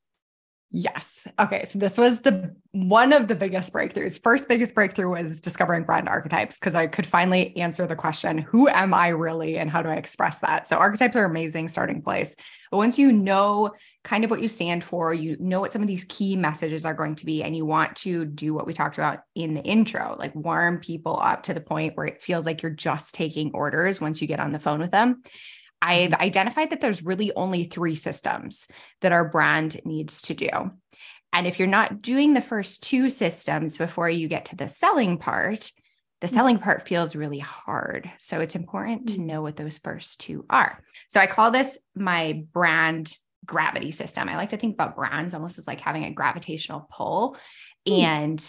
Yes. 0.71 1.29
Okay. 1.39 1.65
So 1.65 1.79
this 1.79 1.97
was 1.97 2.21
the 2.21 2.55
one 2.73 3.13
of 3.13 3.29
the 3.29 3.37
biggest 3.37 3.73
breakthroughs. 3.73 4.21
First 4.21 4.49
biggest 4.49 4.75
breakthrough 4.75 5.11
was 5.11 5.41
discovering 5.41 5.85
brand 5.85 6.09
archetypes 6.09 6.59
because 6.59 6.75
I 6.75 6.89
could 6.89 7.07
finally 7.07 7.57
answer 7.57 7.87
the 7.87 7.95
question, 7.95 8.39
who 8.39 8.69
am 8.69 8.93
I 8.93 9.09
really 9.09 9.59
and 9.59 9.71
how 9.71 9.81
do 9.81 9.89
I 9.89 9.95
express 9.95 10.41
that? 10.41 10.69
So 10.69 10.77
archetypes 10.77 11.15
are 11.17 11.25
amazing 11.25 11.69
starting 11.69 12.03
place. 12.03 12.35
But 12.71 12.79
once 12.79 12.99
you 12.99 13.13
know 13.13 13.73
kind 14.03 14.25
of 14.25 14.31
what 14.31 14.43
you 14.43 14.49
stand 14.49 14.83
for, 14.83 15.15
you 15.15 15.37
know 15.39 15.61
what 15.61 15.73
some 15.73 15.83
of 15.83 15.89
these 15.89 16.05
key 16.07 16.37
messages 16.37 16.85
are 16.85 16.95
going 16.95 17.15
to 17.15 17.27
be 17.27 17.45
and 17.45 17.57
you 17.57 17.65
want 17.65 17.95
to 17.97 18.25
do 18.27 18.53
what 18.53 18.67
we 18.67 18.73
talked 18.73 18.99
about 18.99 19.21
in 19.37 19.55
the 19.55 19.63
intro, 19.63 20.17
like 20.19 20.35
warm 20.35 20.81
people 20.81 21.19
up 21.23 21.45
to 21.45 21.55
the 21.55 21.61
point 21.61 21.97
where 21.97 22.07
it 22.07 22.23
feels 22.23 22.45
like 22.45 22.61
you're 22.61 22.71
just 22.71 23.15
taking 23.15 23.53
orders 23.55 24.01
once 24.01 24.21
you 24.21 24.27
get 24.27 24.41
on 24.41 24.53
the 24.53 24.59
phone 24.59 24.81
with 24.81 24.91
them. 24.91 25.23
I've 25.83 26.11
mm-hmm. 26.11 26.23
identified 26.23 26.71
that 26.71 26.81
there's 26.81 27.05
really 27.05 27.33
only 27.35 27.65
three 27.65 27.95
systems 27.95 28.69
that 29.01 29.13
our 29.13 29.29
brand 29.29 29.81
needs 29.85 30.23
to 30.23 30.35
do. 30.35 30.49
And 31.33 31.47
if 31.47 31.59
you're 31.59 31.69
not 31.69 32.01
doing 32.01 32.35
the 32.35 32.41
first 32.41 32.83
two 32.83 33.11
systems 33.11 33.77
before 33.77 34.09
you 34.09 34.29
get 34.29 34.47
to 34.47 34.57
the 34.57 34.69
selling 34.69 35.19
part, 35.19 35.71
the 36.21 36.27
mm-hmm. 36.27 36.35
selling 36.35 36.59
part 36.59 36.89
feels 36.89 37.15
really 37.15 37.39
hard. 37.39 38.11
So 38.19 38.41
it's 38.41 38.55
important 38.55 39.09
to 39.09 39.15
mm-hmm. 39.17 39.27
know 39.27 39.43
what 39.43 39.57
those 39.57 39.79
first 39.79 40.21
two 40.21 40.47
are. 40.49 40.83
So 41.09 41.21
I 41.21 41.27
call 41.27 41.51
this 41.51 41.79
my 41.95 42.45
brand 42.53 43.15
gravity 43.45 43.93
system. 43.93 44.29
I 44.29 44.37
like 44.37 44.51
to 44.51 44.57
think 44.57 44.75
about 44.75 44.97
brands 44.97 45.35
almost 45.35 45.59
as 45.59 45.67
like 45.67 45.81
having 45.81 46.05
a 46.05 46.11
gravitational 46.11 46.89
pull. 46.91 47.37
And 47.87 48.41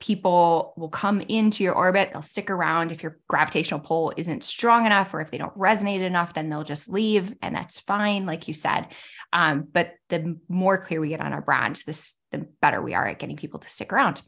people 0.00 0.74
will 0.76 0.88
come 0.88 1.20
into 1.22 1.64
your 1.64 1.74
orbit, 1.74 2.10
they'll 2.12 2.22
stick 2.22 2.50
around. 2.50 2.92
If 2.92 3.02
your 3.02 3.18
gravitational 3.28 3.80
pull 3.80 4.12
isn't 4.16 4.44
strong 4.44 4.84
enough 4.84 5.14
or 5.14 5.20
if 5.20 5.30
they 5.30 5.38
don't 5.38 5.56
resonate 5.56 6.00
enough, 6.00 6.34
then 6.34 6.48
they'll 6.48 6.64
just 6.64 6.88
leave. 6.88 7.34
And 7.40 7.54
that's 7.54 7.78
fine, 7.80 8.26
like 8.26 8.48
you 8.48 8.54
said. 8.54 8.88
Um, 9.32 9.66
but 9.70 9.94
the 10.08 10.38
more 10.48 10.78
clear 10.78 11.00
we 11.00 11.08
get 11.08 11.20
on 11.20 11.32
our 11.32 11.42
brand, 11.42 11.82
this 11.86 12.16
the 12.30 12.46
better 12.60 12.82
we 12.82 12.94
are 12.94 13.06
at 13.06 13.18
getting 13.18 13.36
people 13.36 13.60
to 13.60 13.70
stick 13.70 13.92
around. 13.92 14.22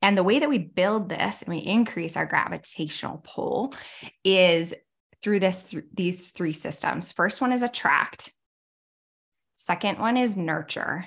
And 0.00 0.16
the 0.16 0.24
way 0.24 0.38
that 0.38 0.48
we 0.48 0.58
build 0.58 1.08
this 1.08 1.42
and 1.42 1.52
we 1.52 1.58
increase 1.58 2.16
our 2.16 2.26
gravitational 2.26 3.20
pull 3.24 3.74
is 4.24 4.74
through 5.22 5.40
this 5.40 5.64
th- 5.64 5.84
these 5.92 6.30
three 6.30 6.52
systems. 6.52 7.12
First 7.12 7.40
one 7.40 7.52
is 7.52 7.62
attract. 7.62 8.32
Second 9.56 9.98
one 9.98 10.16
is 10.16 10.36
nurture. 10.36 11.04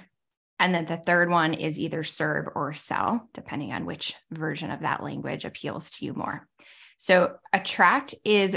And 0.62 0.76
then 0.76 0.86
the 0.86 0.96
third 0.96 1.32
one 1.32 1.56
is 1.56 1.80
either 1.80 2.04
serve 2.04 2.48
or 2.54 2.72
sell, 2.72 3.28
depending 3.34 3.74
on 3.74 3.88
which 3.88 4.14
version 4.30 4.70
of 4.70 4.82
that 4.82 5.02
language 5.02 5.44
appeals 5.44 5.90
to 5.90 6.06
you 6.06 6.14
more. 6.14 6.48
So, 6.98 7.38
attract 7.52 8.14
is 8.24 8.56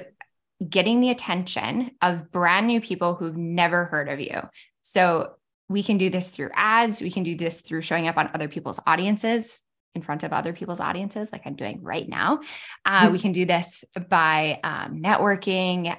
getting 0.68 1.00
the 1.00 1.08
attention 1.08 1.92
of 2.02 2.30
brand 2.30 2.66
new 2.66 2.82
people 2.82 3.14
who've 3.14 3.36
never 3.36 3.86
heard 3.86 4.10
of 4.10 4.20
you. 4.20 4.42
So, 4.82 5.36
we 5.70 5.82
can 5.82 5.96
do 5.96 6.10
this 6.10 6.28
through 6.28 6.50
ads, 6.54 7.00
we 7.00 7.10
can 7.10 7.22
do 7.22 7.38
this 7.38 7.62
through 7.62 7.80
showing 7.80 8.06
up 8.06 8.18
on 8.18 8.28
other 8.34 8.48
people's 8.48 8.80
audiences 8.86 9.62
in 9.94 10.02
front 10.02 10.24
of 10.24 10.32
other 10.34 10.52
people's 10.52 10.80
audiences, 10.80 11.32
like 11.32 11.46
I'm 11.46 11.56
doing 11.56 11.82
right 11.82 12.06
now. 12.06 12.40
Uh, 12.84 13.04
mm-hmm. 13.04 13.12
We 13.12 13.18
can 13.18 13.32
do 13.32 13.46
this 13.46 13.82
by 14.10 14.60
um, 14.62 15.00
networking. 15.00 15.96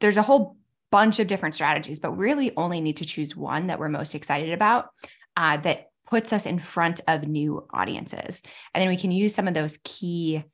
There's 0.00 0.16
a 0.16 0.22
whole 0.22 0.56
bunch 0.90 1.18
of 1.18 1.26
different 1.26 1.54
strategies, 1.54 2.00
but 2.00 2.12
really 2.12 2.56
only 2.56 2.80
need 2.80 2.98
to 2.98 3.04
choose 3.04 3.36
one 3.36 3.66
that 3.66 3.78
we're 3.78 3.90
most 3.90 4.14
excited 4.14 4.52
about 4.52 4.88
uh, 5.36 5.58
that 5.58 5.90
puts 6.08 6.32
us 6.32 6.46
in 6.46 6.58
front 6.58 7.00
of 7.08 7.26
new 7.26 7.66
audiences. 7.72 8.42
And 8.72 8.80
then 8.80 8.88
we 8.88 8.96
can 8.96 9.10
use 9.10 9.34
some 9.34 9.48
of 9.48 9.54
those 9.54 9.78
key 9.84 10.44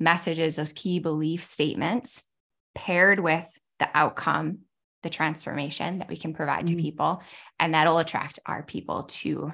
messages, 0.00 0.56
those 0.56 0.72
key 0.72 0.98
belief 0.98 1.44
statements 1.44 2.24
paired 2.74 3.20
with 3.20 3.50
the 3.78 3.88
outcome, 3.94 4.60
the 5.02 5.10
transformation 5.10 5.98
that 5.98 6.08
we 6.08 6.16
can 6.16 6.34
provide 6.34 6.66
mm-hmm. 6.66 6.76
to 6.76 6.82
people. 6.82 7.22
And 7.60 7.74
that'll 7.74 7.98
attract 7.98 8.38
our 8.46 8.62
people 8.62 9.04
to 9.04 9.52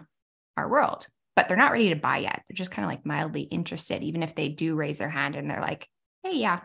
our 0.57 0.69
world, 0.69 1.07
but 1.37 1.49
they're 1.49 1.57
not 1.57 1.73
ready 1.73 1.91
to 1.91 1.97
buy 1.97 2.19
yet. 2.19 2.43
They're 2.49 2.55
just 2.55 2.71
kind 2.71 2.85
of 2.85 2.91
like 2.91 3.05
mildly 3.05 3.43
interested, 3.43 4.03
even 4.03 4.23
if 4.23 4.35
they 4.35 4.49
do 4.49 4.77
raise 4.77 4.99
their 4.99 5.11
hand 5.11 5.37
and 5.37 5.51
they're 5.51 5.61
like, 5.61 5.89
hey, 6.23 6.37
yeah, 6.37 6.61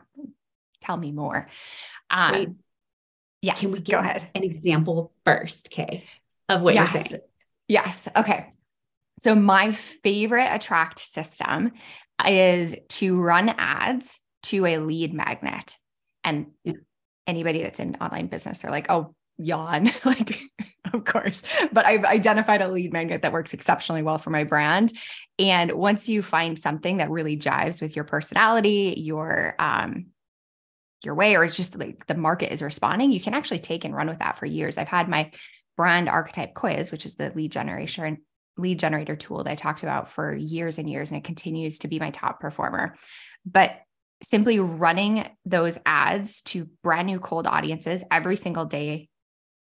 tell 0.81 0.97
me 0.97 1.11
more. 1.11 1.47
Um, 2.09 2.33
Wait, 2.33 2.49
yes, 3.41 3.59
can 3.59 3.71
we 3.71 3.79
go 3.79 3.99
ahead? 3.99 4.27
An 4.35 4.43
example 4.43 5.11
first, 5.25 5.69
Kaye, 5.71 6.03
of 6.49 6.61
what 6.61 6.75
yes. 6.75 6.93
you're 6.93 7.03
saying? 7.03 7.21
Yes. 7.67 8.07
Okay. 8.15 8.53
So 9.19 9.35
my 9.35 9.71
favorite 9.71 10.49
attract 10.51 10.99
system 10.99 11.71
is 12.27 12.75
to 12.89 13.19
run 13.19 13.49
ads 13.49 14.19
to 14.43 14.65
a 14.65 14.77
lead 14.77 15.13
magnet. 15.13 15.75
And 16.23 16.47
yeah. 16.63 16.73
anybody 17.27 17.63
that's 17.63 17.79
in 17.79 17.95
online 18.01 18.27
business, 18.27 18.59
they're 18.59 18.71
like, 18.71 18.87
oh, 18.89 19.15
yawn. 19.37 19.89
like, 20.05 20.39
of 20.93 21.05
course. 21.05 21.43
But 21.71 21.85
I've 21.85 22.05
identified 22.05 22.61
a 22.61 22.67
lead 22.67 22.93
magnet 22.93 23.21
that 23.21 23.33
works 23.33 23.53
exceptionally 23.53 24.01
well 24.01 24.17
for 24.17 24.29
my 24.29 24.43
brand. 24.43 24.93
And 25.39 25.71
once 25.73 26.07
you 26.07 26.21
find 26.21 26.57
something 26.57 26.97
that 26.97 27.09
really 27.09 27.37
jives 27.37 27.81
with 27.81 27.95
your 27.95 28.05
personality, 28.05 28.95
your 28.97 29.55
um, 29.59 30.07
your 31.03 31.15
way, 31.15 31.35
or 31.35 31.43
it's 31.43 31.57
just 31.57 31.77
like 31.77 32.07
the 32.07 32.15
market 32.15 32.51
is 32.51 32.61
responding, 32.61 33.11
you 33.11 33.19
can 33.19 33.33
actually 33.33 33.59
take 33.59 33.85
and 33.85 33.95
run 33.95 34.07
with 34.07 34.19
that 34.19 34.39
for 34.39 34.45
years. 34.45 34.77
I've 34.77 34.87
had 34.87 35.07
my 35.07 35.31
brand 35.77 36.09
archetype 36.09 36.53
quiz, 36.53 36.91
which 36.91 37.05
is 37.05 37.15
the 37.15 37.31
lead 37.35 37.51
generation 37.51 38.03
and 38.03 38.17
lead 38.57 38.79
generator 38.79 39.15
tool 39.15 39.43
that 39.43 39.51
I 39.51 39.55
talked 39.55 39.83
about 39.83 40.11
for 40.11 40.35
years 40.35 40.77
and 40.77 40.89
years, 40.89 41.11
and 41.11 41.17
it 41.17 41.23
continues 41.23 41.79
to 41.79 41.87
be 41.87 41.99
my 41.99 42.11
top 42.11 42.39
performer. 42.39 42.95
But 43.45 43.71
simply 44.23 44.59
running 44.59 45.29
those 45.45 45.77
ads 45.85 46.41
to 46.41 46.69
brand 46.81 47.07
new 47.07 47.19
cold 47.19 47.47
audiences 47.47 48.03
every 48.09 48.37
single 48.37 48.65
day 48.65 49.09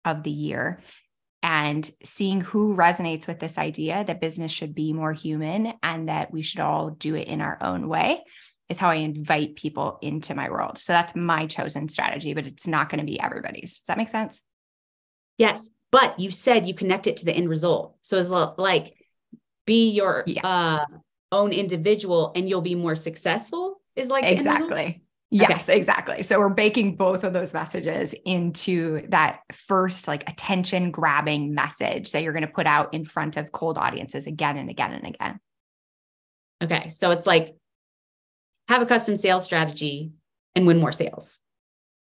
of 0.04 0.22
the 0.22 0.30
year 0.30 0.80
and 1.42 1.88
seeing 2.02 2.40
who 2.40 2.74
resonates 2.74 3.28
with 3.28 3.38
this 3.38 3.58
idea 3.58 4.04
that 4.04 4.20
business 4.20 4.50
should 4.50 4.74
be 4.74 4.92
more 4.92 5.12
human 5.12 5.74
and 5.82 6.08
that 6.08 6.32
we 6.32 6.42
should 6.42 6.60
all 6.60 6.90
do 6.90 7.14
it 7.14 7.28
in 7.28 7.40
our 7.40 7.58
own 7.62 7.88
way 7.88 8.24
is 8.68 8.78
how 8.78 8.90
I 8.90 8.96
invite 8.96 9.56
people 9.56 9.98
into 10.02 10.34
my 10.34 10.50
world. 10.50 10.78
So 10.78 10.92
that's 10.92 11.14
my 11.14 11.46
chosen 11.46 11.88
strategy, 11.88 12.34
but 12.34 12.46
it's 12.46 12.66
not 12.66 12.88
going 12.88 12.98
to 12.98 13.06
be 13.06 13.20
everybody's. 13.20 13.78
Does 13.78 13.86
that 13.86 13.98
make 13.98 14.08
sense? 14.08 14.42
Yes. 15.38 15.70
But 15.90 16.20
you 16.20 16.30
said 16.30 16.68
you 16.68 16.74
connect 16.74 17.06
it 17.06 17.18
to 17.18 17.24
the 17.24 17.32
end 17.32 17.48
result. 17.48 17.96
So 18.02 18.18
it's 18.18 18.28
like 18.28 18.94
be 19.66 19.90
your 19.90 20.24
yes. 20.26 20.44
uh, 20.44 20.84
own 21.32 21.52
individual 21.52 22.32
and 22.34 22.48
you'll 22.48 22.60
be 22.60 22.74
more 22.74 22.96
successful 22.96 23.80
is 23.96 24.08
like 24.08 24.24
exactly. 24.24 25.02
Yes, 25.30 25.68
okay. 25.68 25.76
exactly. 25.76 26.22
So 26.22 26.38
we're 26.38 26.48
baking 26.48 26.96
both 26.96 27.22
of 27.22 27.34
those 27.34 27.52
messages 27.52 28.14
into 28.24 29.06
that 29.10 29.40
first 29.52 30.08
like 30.08 30.28
attention 30.28 30.90
grabbing 30.90 31.54
message 31.54 32.12
that 32.12 32.22
you're 32.22 32.32
going 32.32 32.46
to 32.46 32.52
put 32.52 32.66
out 32.66 32.94
in 32.94 33.04
front 33.04 33.36
of 33.36 33.52
cold 33.52 33.76
audiences 33.76 34.26
again 34.26 34.56
and 34.56 34.70
again 34.70 34.92
and 34.92 35.06
again. 35.06 35.40
Okay. 36.62 36.88
So 36.88 37.10
it's 37.10 37.26
like 37.26 37.54
have 38.68 38.80
a 38.80 38.86
custom 38.86 39.16
sales 39.16 39.44
strategy 39.44 40.12
and 40.54 40.66
win 40.66 40.78
more 40.78 40.92
sales. 40.92 41.38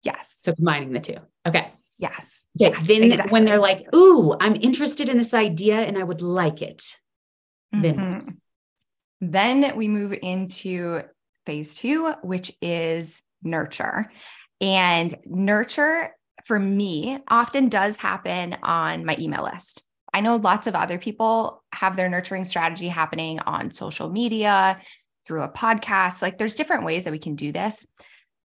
Yes. 0.03 0.38
So 0.39 0.53
combining 0.53 0.94
the 0.94 1.01
two. 1.01 1.17
Okay. 1.46 1.70
Yes. 1.98 2.46
Okay. 2.60 2.72
Yes, 2.72 2.88
then 2.88 3.04
exactly. 3.04 3.32
when 3.32 3.46
they're 3.46 3.60
like, 3.60 3.94
ooh, 3.96 4.36
I'm 4.39 4.56
interested 4.56 5.10
in 5.10 5.18
this 5.18 5.34
idea 5.34 5.80
and 5.80 5.98
I 5.98 6.04
would 6.04 6.22
like 6.22 6.62
it. 6.62 6.84
Mm-hmm. 7.74 7.82
Then 7.82 8.38
then 9.20 9.75
we 9.75 9.88
move 9.88 10.13
into 10.22 11.01
phase 11.46 11.74
two, 11.74 12.13
which 12.22 12.51
is 12.62 13.22
nurture. 13.42 14.12
And 14.62 15.13
nurture 15.25 16.16
for 16.46 16.60
me 16.60 17.20
often 17.27 17.70
does 17.70 17.98
happen 17.98 18.58
on 18.62 19.06
my 19.06 19.18
email 19.20 19.44
list. 19.44 19.84
I 20.13 20.22
know 20.22 20.36
lots 20.36 20.68
of 20.68 20.75
other 20.75 21.00
people 21.00 21.63
have 21.74 21.96
their 21.96 22.10
nurturing 22.10 22.46
strategy 22.46 22.88
happening 22.88 23.39
on 23.39 23.72
social 23.72 24.10
media, 24.10 24.80
through 25.27 25.44
a 25.44 25.50
podcast. 25.50 26.22
Like 26.22 26.38
there's 26.38 26.56
different 26.56 26.86
ways 26.86 27.04
that 27.04 27.12
we 27.12 27.20
can 27.20 27.36
do 27.36 27.51
this. 27.51 27.86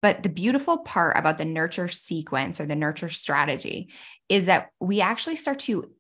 But 0.02 0.24
the 0.24 0.30
beautiful 0.30 0.80
part 0.80 1.18
about 1.18 1.38
the 1.38 1.46
nurture 1.46 1.88
sequence 1.88 2.60
or 2.60 2.66
the 2.66 2.76
nurture 2.76 3.10
strategy 3.10 3.90
is 4.30 4.48
that 4.48 4.70
we 4.80 5.02
actually 5.02 5.36
start 5.36 5.60
to, 5.60 5.92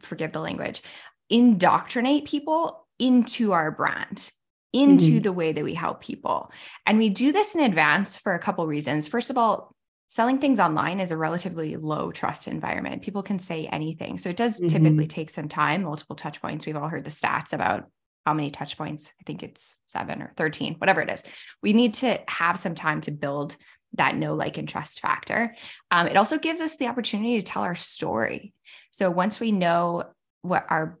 forgive 0.00 0.32
the 0.32 0.40
language, 0.40 0.82
indoctrinate 1.30 2.26
people 2.26 2.86
into 2.98 3.52
our 3.52 3.70
brand 3.70 4.30
into 4.72 5.06
mm-hmm. 5.06 5.22
the 5.22 5.32
way 5.32 5.52
that 5.52 5.64
we 5.64 5.74
help 5.74 6.02
people. 6.02 6.50
And 6.84 6.98
we 6.98 7.08
do 7.08 7.32
this 7.32 7.54
in 7.54 7.62
advance 7.62 8.16
for 8.16 8.34
a 8.34 8.38
couple 8.38 8.66
reasons. 8.66 9.08
First 9.08 9.30
of 9.30 9.38
all, 9.38 9.72
selling 10.08 10.38
things 10.38 10.60
online 10.60 11.00
is 11.00 11.12
a 11.12 11.16
relatively 11.16 11.76
low 11.76 12.12
trust 12.12 12.46
environment. 12.46 13.02
People 13.02 13.22
can 13.22 13.38
say 13.38 13.66
anything. 13.66 14.18
So 14.18 14.28
it 14.28 14.36
does 14.36 14.60
mm-hmm. 14.60 14.68
typically 14.68 15.06
take 15.06 15.30
some 15.30 15.48
time, 15.48 15.82
multiple 15.82 16.16
touch 16.16 16.42
points. 16.42 16.66
We've 16.66 16.76
all 16.76 16.88
heard 16.88 17.04
the 17.04 17.10
stats 17.10 17.52
about 17.52 17.88
how 18.26 18.34
many 18.34 18.50
touch 18.50 18.76
points. 18.76 19.12
I 19.20 19.22
think 19.24 19.44
it's 19.44 19.76
seven 19.86 20.20
or 20.20 20.32
13, 20.36 20.74
whatever 20.74 21.00
it 21.00 21.08
is. 21.08 21.22
We 21.62 21.72
need 21.72 21.94
to 21.94 22.18
have 22.26 22.58
some 22.58 22.74
time 22.74 23.00
to 23.02 23.12
build 23.12 23.56
that 23.94 24.16
know, 24.16 24.34
like, 24.34 24.58
and 24.58 24.68
trust 24.68 25.00
factor. 25.00 25.54
Um, 25.92 26.08
it 26.08 26.16
also 26.16 26.36
gives 26.36 26.60
us 26.60 26.76
the 26.76 26.88
opportunity 26.88 27.38
to 27.38 27.46
tell 27.46 27.62
our 27.62 27.76
story. 27.76 28.52
So 28.90 29.10
once 29.10 29.38
we 29.38 29.52
know 29.52 30.04
what 30.42 30.66
our 30.68 30.98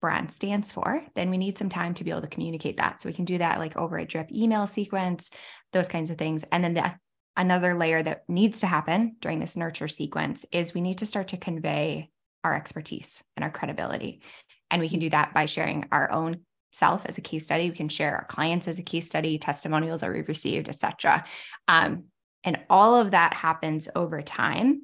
brand 0.00 0.32
stands 0.32 0.72
for, 0.72 1.04
then 1.14 1.28
we 1.28 1.36
need 1.36 1.58
some 1.58 1.68
time 1.68 1.92
to 1.94 2.04
be 2.04 2.10
able 2.10 2.22
to 2.22 2.28
communicate 2.28 2.78
that. 2.78 3.00
So 3.00 3.08
we 3.08 3.12
can 3.12 3.26
do 3.26 3.38
that 3.38 3.58
like 3.58 3.76
over 3.76 3.98
a 3.98 4.06
drip 4.06 4.32
email 4.32 4.66
sequence, 4.66 5.30
those 5.72 5.88
kinds 5.88 6.08
of 6.08 6.16
things. 6.16 6.44
And 6.50 6.64
then 6.64 6.74
the, 6.74 6.94
another 7.36 7.74
layer 7.74 8.02
that 8.02 8.24
needs 8.26 8.60
to 8.60 8.66
happen 8.66 9.16
during 9.20 9.38
this 9.38 9.56
nurture 9.56 9.88
sequence 9.88 10.46
is 10.50 10.72
we 10.72 10.80
need 10.80 10.98
to 10.98 11.06
start 11.06 11.28
to 11.28 11.36
convey 11.36 12.10
our 12.42 12.54
expertise 12.54 13.22
and 13.36 13.44
our 13.44 13.50
credibility. 13.50 14.22
And 14.70 14.80
we 14.80 14.88
can 14.88 15.00
do 15.00 15.10
that 15.10 15.32
by 15.34 15.46
sharing 15.46 15.86
our 15.92 16.10
own 16.10 16.40
self 16.72 17.06
as 17.06 17.18
a 17.18 17.22
case 17.22 17.44
study. 17.44 17.70
We 17.70 17.76
can 17.76 17.88
share 17.88 18.16
our 18.16 18.24
clients 18.24 18.68
as 18.68 18.78
a 18.78 18.82
case 18.82 19.06
study, 19.06 19.38
testimonials 19.38 20.02
that 20.02 20.12
we've 20.12 20.28
received, 20.28 20.68
etc. 20.68 21.24
Um, 21.66 22.04
and 22.44 22.58
all 22.70 22.94
of 22.94 23.12
that 23.12 23.34
happens 23.34 23.88
over 23.94 24.22
time. 24.22 24.82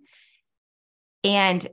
And 1.23 1.67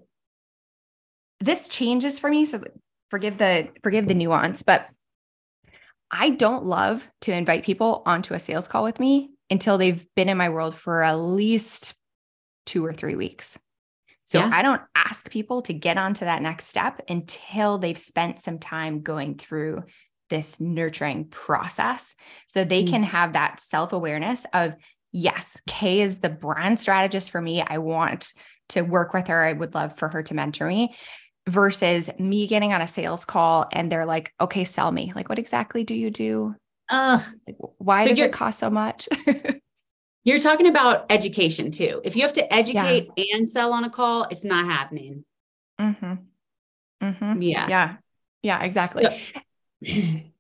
this 1.40 1.68
changes 1.68 2.20
for 2.20 2.30
me. 2.30 2.46
So 2.46 2.64
forgive 3.10 3.38
the 3.38 3.70
forgive 3.84 4.08
the 4.08 4.14
nuance, 4.14 4.64
but 4.64 4.88
I 6.10 6.30
don't 6.30 6.66
love 6.66 7.10
to 7.22 7.34
invite 7.34 7.64
people 7.64 8.04
onto 8.06 8.34
a 8.34 8.40
sales 8.40 8.68
call 8.68 8.84
with 8.84 9.00
me 9.00 9.32
until 9.50 9.78
they've 9.78 10.06
been 10.16 10.30
in 10.30 10.38
my 10.38 10.50
world 10.50 10.76
for 10.76 11.04
at 11.04 11.14
least 11.14 11.96
two 12.66 12.86
or 12.86 12.94
three 12.94 13.16
weeks. 13.16 13.58
So 14.32 14.40
yeah. 14.40 14.50
I 14.54 14.62
don't 14.62 14.82
ask 14.96 15.30
people 15.30 15.62
to 15.64 15.74
get 15.74 15.98
onto 15.98 16.24
that 16.24 16.42
next 16.42 16.68
step 16.68 17.02
until 17.10 17.78
they've 17.78 17.98
spent 17.98 18.42
some 18.42 18.60
time 18.60 19.02
going 19.02 19.36
through 19.36 19.84
this 20.30 20.62
nurturing 20.62 21.26
process 21.26 22.16
so 22.48 22.64
they 22.64 22.84
mm-hmm. 22.84 22.94
can 22.94 23.04
have 23.04 23.34
that 23.34 23.60
self 23.60 23.92
awareness 23.92 24.46
of, 24.54 24.76
yes, 25.12 25.60
Kaye 25.68 26.00
is 26.00 26.20
the 26.20 26.30
brand 26.30 26.80
strategist 26.80 27.30
for 27.30 27.42
me. 27.42 27.62
I 27.62 27.80
want 27.80 28.32
to 28.70 28.84
work 28.84 29.14
with 29.14 29.28
her. 29.28 29.44
I 29.44 29.52
would 29.52 29.76
love 29.76 29.98
for 29.98 30.08
her 30.08 30.24
to 30.24 30.34
mentor 30.34 30.68
me 30.68 30.96
versus 31.50 32.10
me 32.18 32.48
getting 32.48 32.72
on 32.72 32.80
a 32.80 32.88
sales 32.88 33.26
call 33.26 33.68
and 33.74 33.92
they're 33.92 34.06
like, 34.06 34.34
okay, 34.40 34.64
sell 34.64 34.94
me. 34.94 35.12
Like, 35.14 35.28
what 35.28 35.40
exactly 35.40 35.84
do 35.84 35.94
you 35.94 36.10
do? 36.10 36.56
Uh, 36.88 37.20
Why 37.80 38.06
so 38.06 38.12
does 38.12 38.20
it 38.20 38.32
cost 38.32 38.60
so 38.60 38.70
much? 38.70 39.10
you're 40.24 40.40
talking 40.40 40.68
about 40.68 41.06
education 41.10 41.72
too. 41.72 42.02
If 42.04 42.16
you 42.16 42.22
have 42.24 42.34
to 42.34 42.54
educate 42.54 43.10
yeah. 43.16 43.36
and 43.36 43.50
sell 43.50 43.74
on 43.74 43.84
a 43.84 43.90
call, 43.90 44.28
it's 44.30 44.44
not 44.44 44.66
happening. 44.66 45.26
Mm-hmm. 45.80 46.14
Mm-hmm. 47.04 47.42
Yeah. 47.42 47.68
Yeah. 47.68 47.96
Yeah, 48.44 48.64
exactly. 48.64 49.06
So- 49.84 50.22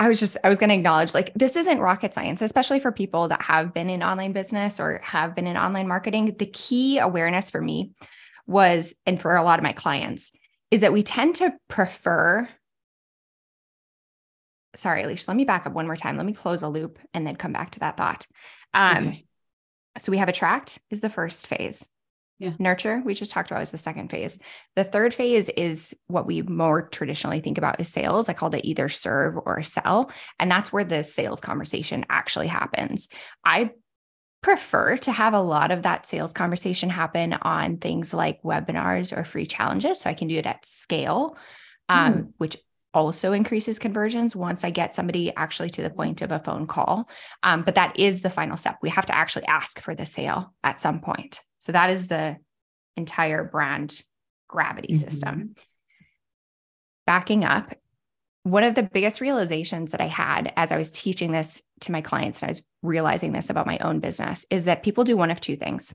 I 0.00 0.08
was 0.08 0.20
just, 0.20 0.36
I 0.44 0.48
was 0.48 0.60
going 0.60 0.68
to 0.68 0.76
acknowledge 0.76 1.12
like 1.12 1.34
this 1.34 1.56
isn't 1.56 1.80
rocket 1.80 2.14
science, 2.14 2.40
especially 2.40 2.78
for 2.78 2.92
people 2.92 3.28
that 3.28 3.42
have 3.42 3.74
been 3.74 3.90
in 3.90 4.02
online 4.04 4.32
business 4.32 4.78
or 4.78 5.00
have 5.02 5.34
been 5.34 5.48
in 5.48 5.56
online 5.56 5.88
marketing. 5.88 6.36
The 6.38 6.46
key 6.46 6.98
awareness 6.98 7.50
for 7.50 7.60
me 7.60 7.94
was, 8.46 8.94
and 9.06 9.20
for 9.20 9.34
a 9.34 9.42
lot 9.42 9.58
of 9.58 9.64
my 9.64 9.72
clients, 9.72 10.30
is 10.70 10.82
that 10.82 10.92
we 10.92 11.02
tend 11.02 11.36
to 11.36 11.52
prefer. 11.66 12.48
Sorry, 14.76 15.02
Alicia, 15.02 15.24
let 15.28 15.36
me 15.36 15.44
back 15.44 15.66
up 15.66 15.72
one 15.72 15.86
more 15.86 15.96
time. 15.96 16.16
Let 16.16 16.26
me 16.26 16.32
close 16.32 16.62
a 16.62 16.68
loop 16.68 16.98
and 17.14 17.26
then 17.26 17.36
come 17.36 17.52
back 17.52 17.70
to 17.72 17.80
that 17.80 17.96
thought. 17.96 18.26
Um, 18.74 19.08
okay. 19.08 19.24
So 19.98 20.10
we 20.10 20.18
have 20.18 20.28
attract 20.28 20.78
is 20.90 21.00
the 21.00 21.10
first 21.10 21.46
phase. 21.46 21.88
Yeah. 22.38 22.52
Nurture, 22.60 23.02
we 23.04 23.14
just 23.14 23.32
talked 23.32 23.50
about, 23.50 23.62
is 23.62 23.72
the 23.72 23.78
second 23.78 24.10
phase. 24.10 24.38
The 24.76 24.84
third 24.84 25.12
phase 25.12 25.48
is 25.48 25.96
what 26.06 26.26
we 26.26 26.42
more 26.42 26.82
traditionally 26.82 27.40
think 27.40 27.58
about 27.58 27.80
as 27.80 27.88
sales. 27.88 28.28
I 28.28 28.32
called 28.32 28.54
it 28.54 28.64
either 28.64 28.88
serve 28.88 29.36
or 29.44 29.62
sell. 29.64 30.12
And 30.38 30.48
that's 30.48 30.72
where 30.72 30.84
the 30.84 31.02
sales 31.02 31.40
conversation 31.40 32.06
actually 32.08 32.46
happens. 32.46 33.08
I 33.44 33.70
prefer 34.40 34.96
to 34.98 35.10
have 35.10 35.34
a 35.34 35.40
lot 35.40 35.72
of 35.72 35.82
that 35.82 36.06
sales 36.06 36.32
conversation 36.32 36.90
happen 36.90 37.32
on 37.32 37.78
things 37.78 38.14
like 38.14 38.40
webinars 38.42 39.16
or 39.16 39.24
free 39.24 39.46
challenges. 39.46 40.00
So 40.00 40.10
I 40.10 40.14
can 40.14 40.28
do 40.28 40.36
it 40.36 40.46
at 40.46 40.64
scale, 40.64 41.36
um, 41.88 42.14
mm. 42.14 42.32
which 42.38 42.56
also 42.94 43.32
increases 43.32 43.78
conversions 43.78 44.34
once 44.34 44.64
I 44.64 44.70
get 44.70 44.94
somebody 44.94 45.34
actually 45.36 45.70
to 45.70 45.82
the 45.82 45.90
point 45.90 46.22
of 46.22 46.32
a 46.32 46.38
phone 46.38 46.66
call. 46.66 47.08
Um, 47.42 47.62
but 47.62 47.74
that 47.74 47.98
is 47.98 48.22
the 48.22 48.30
final 48.30 48.56
step. 48.56 48.78
We 48.82 48.88
have 48.90 49.06
to 49.06 49.14
actually 49.14 49.46
ask 49.46 49.80
for 49.80 49.94
the 49.94 50.06
sale 50.06 50.54
at 50.64 50.80
some 50.80 51.00
point. 51.00 51.40
So 51.60 51.72
that 51.72 51.90
is 51.90 52.08
the 52.08 52.36
entire 52.96 53.44
brand 53.44 54.02
gravity 54.48 54.94
mm-hmm. 54.94 55.02
system. 55.02 55.54
backing 57.06 57.42
up, 57.42 57.74
one 58.42 58.64
of 58.64 58.74
the 58.74 58.82
biggest 58.82 59.20
realizations 59.20 59.92
that 59.92 60.00
I 60.00 60.06
had 60.06 60.52
as 60.56 60.72
I 60.72 60.78
was 60.78 60.90
teaching 60.90 61.32
this 61.32 61.62
to 61.80 61.92
my 61.92 62.00
clients 62.00 62.42
and 62.42 62.48
I 62.48 62.50
was 62.50 62.62
realizing 62.82 63.32
this 63.32 63.50
about 63.50 63.66
my 63.66 63.78
own 63.78 64.00
business 64.00 64.46
is 64.50 64.64
that 64.64 64.82
people 64.82 65.04
do 65.04 65.16
one 65.16 65.30
of 65.30 65.40
two 65.40 65.56
things. 65.56 65.94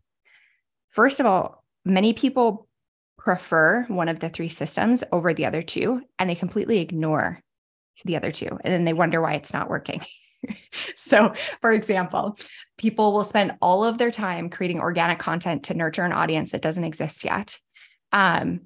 First 0.90 1.20
of 1.20 1.26
all, 1.26 1.64
many 1.86 2.14
people 2.14 2.68
prefer 3.24 3.86
one 3.88 4.10
of 4.10 4.20
the 4.20 4.30
three 4.30 4.50
systems 4.50 5.04
over 5.12 5.34
the 5.34 5.46
other 5.46 5.62
two, 5.62 6.02
and 6.20 6.30
they 6.30 6.36
completely 6.36 6.80
ignore 6.80 7.40
the 8.04 8.18
other 8.18 8.32
two. 8.32 8.48
And 8.48 8.74
then 8.74 8.84
they 8.84 8.94
wonder 8.94 9.22
why 9.22 9.34
it's 9.34 9.54
not 9.54 9.70
working. 9.70 10.02
so, 10.96 11.34
for 11.62 11.72
example, 11.72 12.38
people 12.78 13.14
will 13.14 13.24
spend 13.24 13.54
all 13.62 13.86
of 13.86 13.98
their 13.98 14.12
time 14.12 14.50
creating 14.50 14.80
organic 14.80 15.20
content 15.20 15.64
to 15.64 15.74
nurture 15.74 16.04
an 16.04 16.12
audience 16.12 16.52
that 16.52 16.62
doesn't 16.62 16.84
exist 16.84 17.24
yet. 17.24 17.58
Um, 18.12 18.62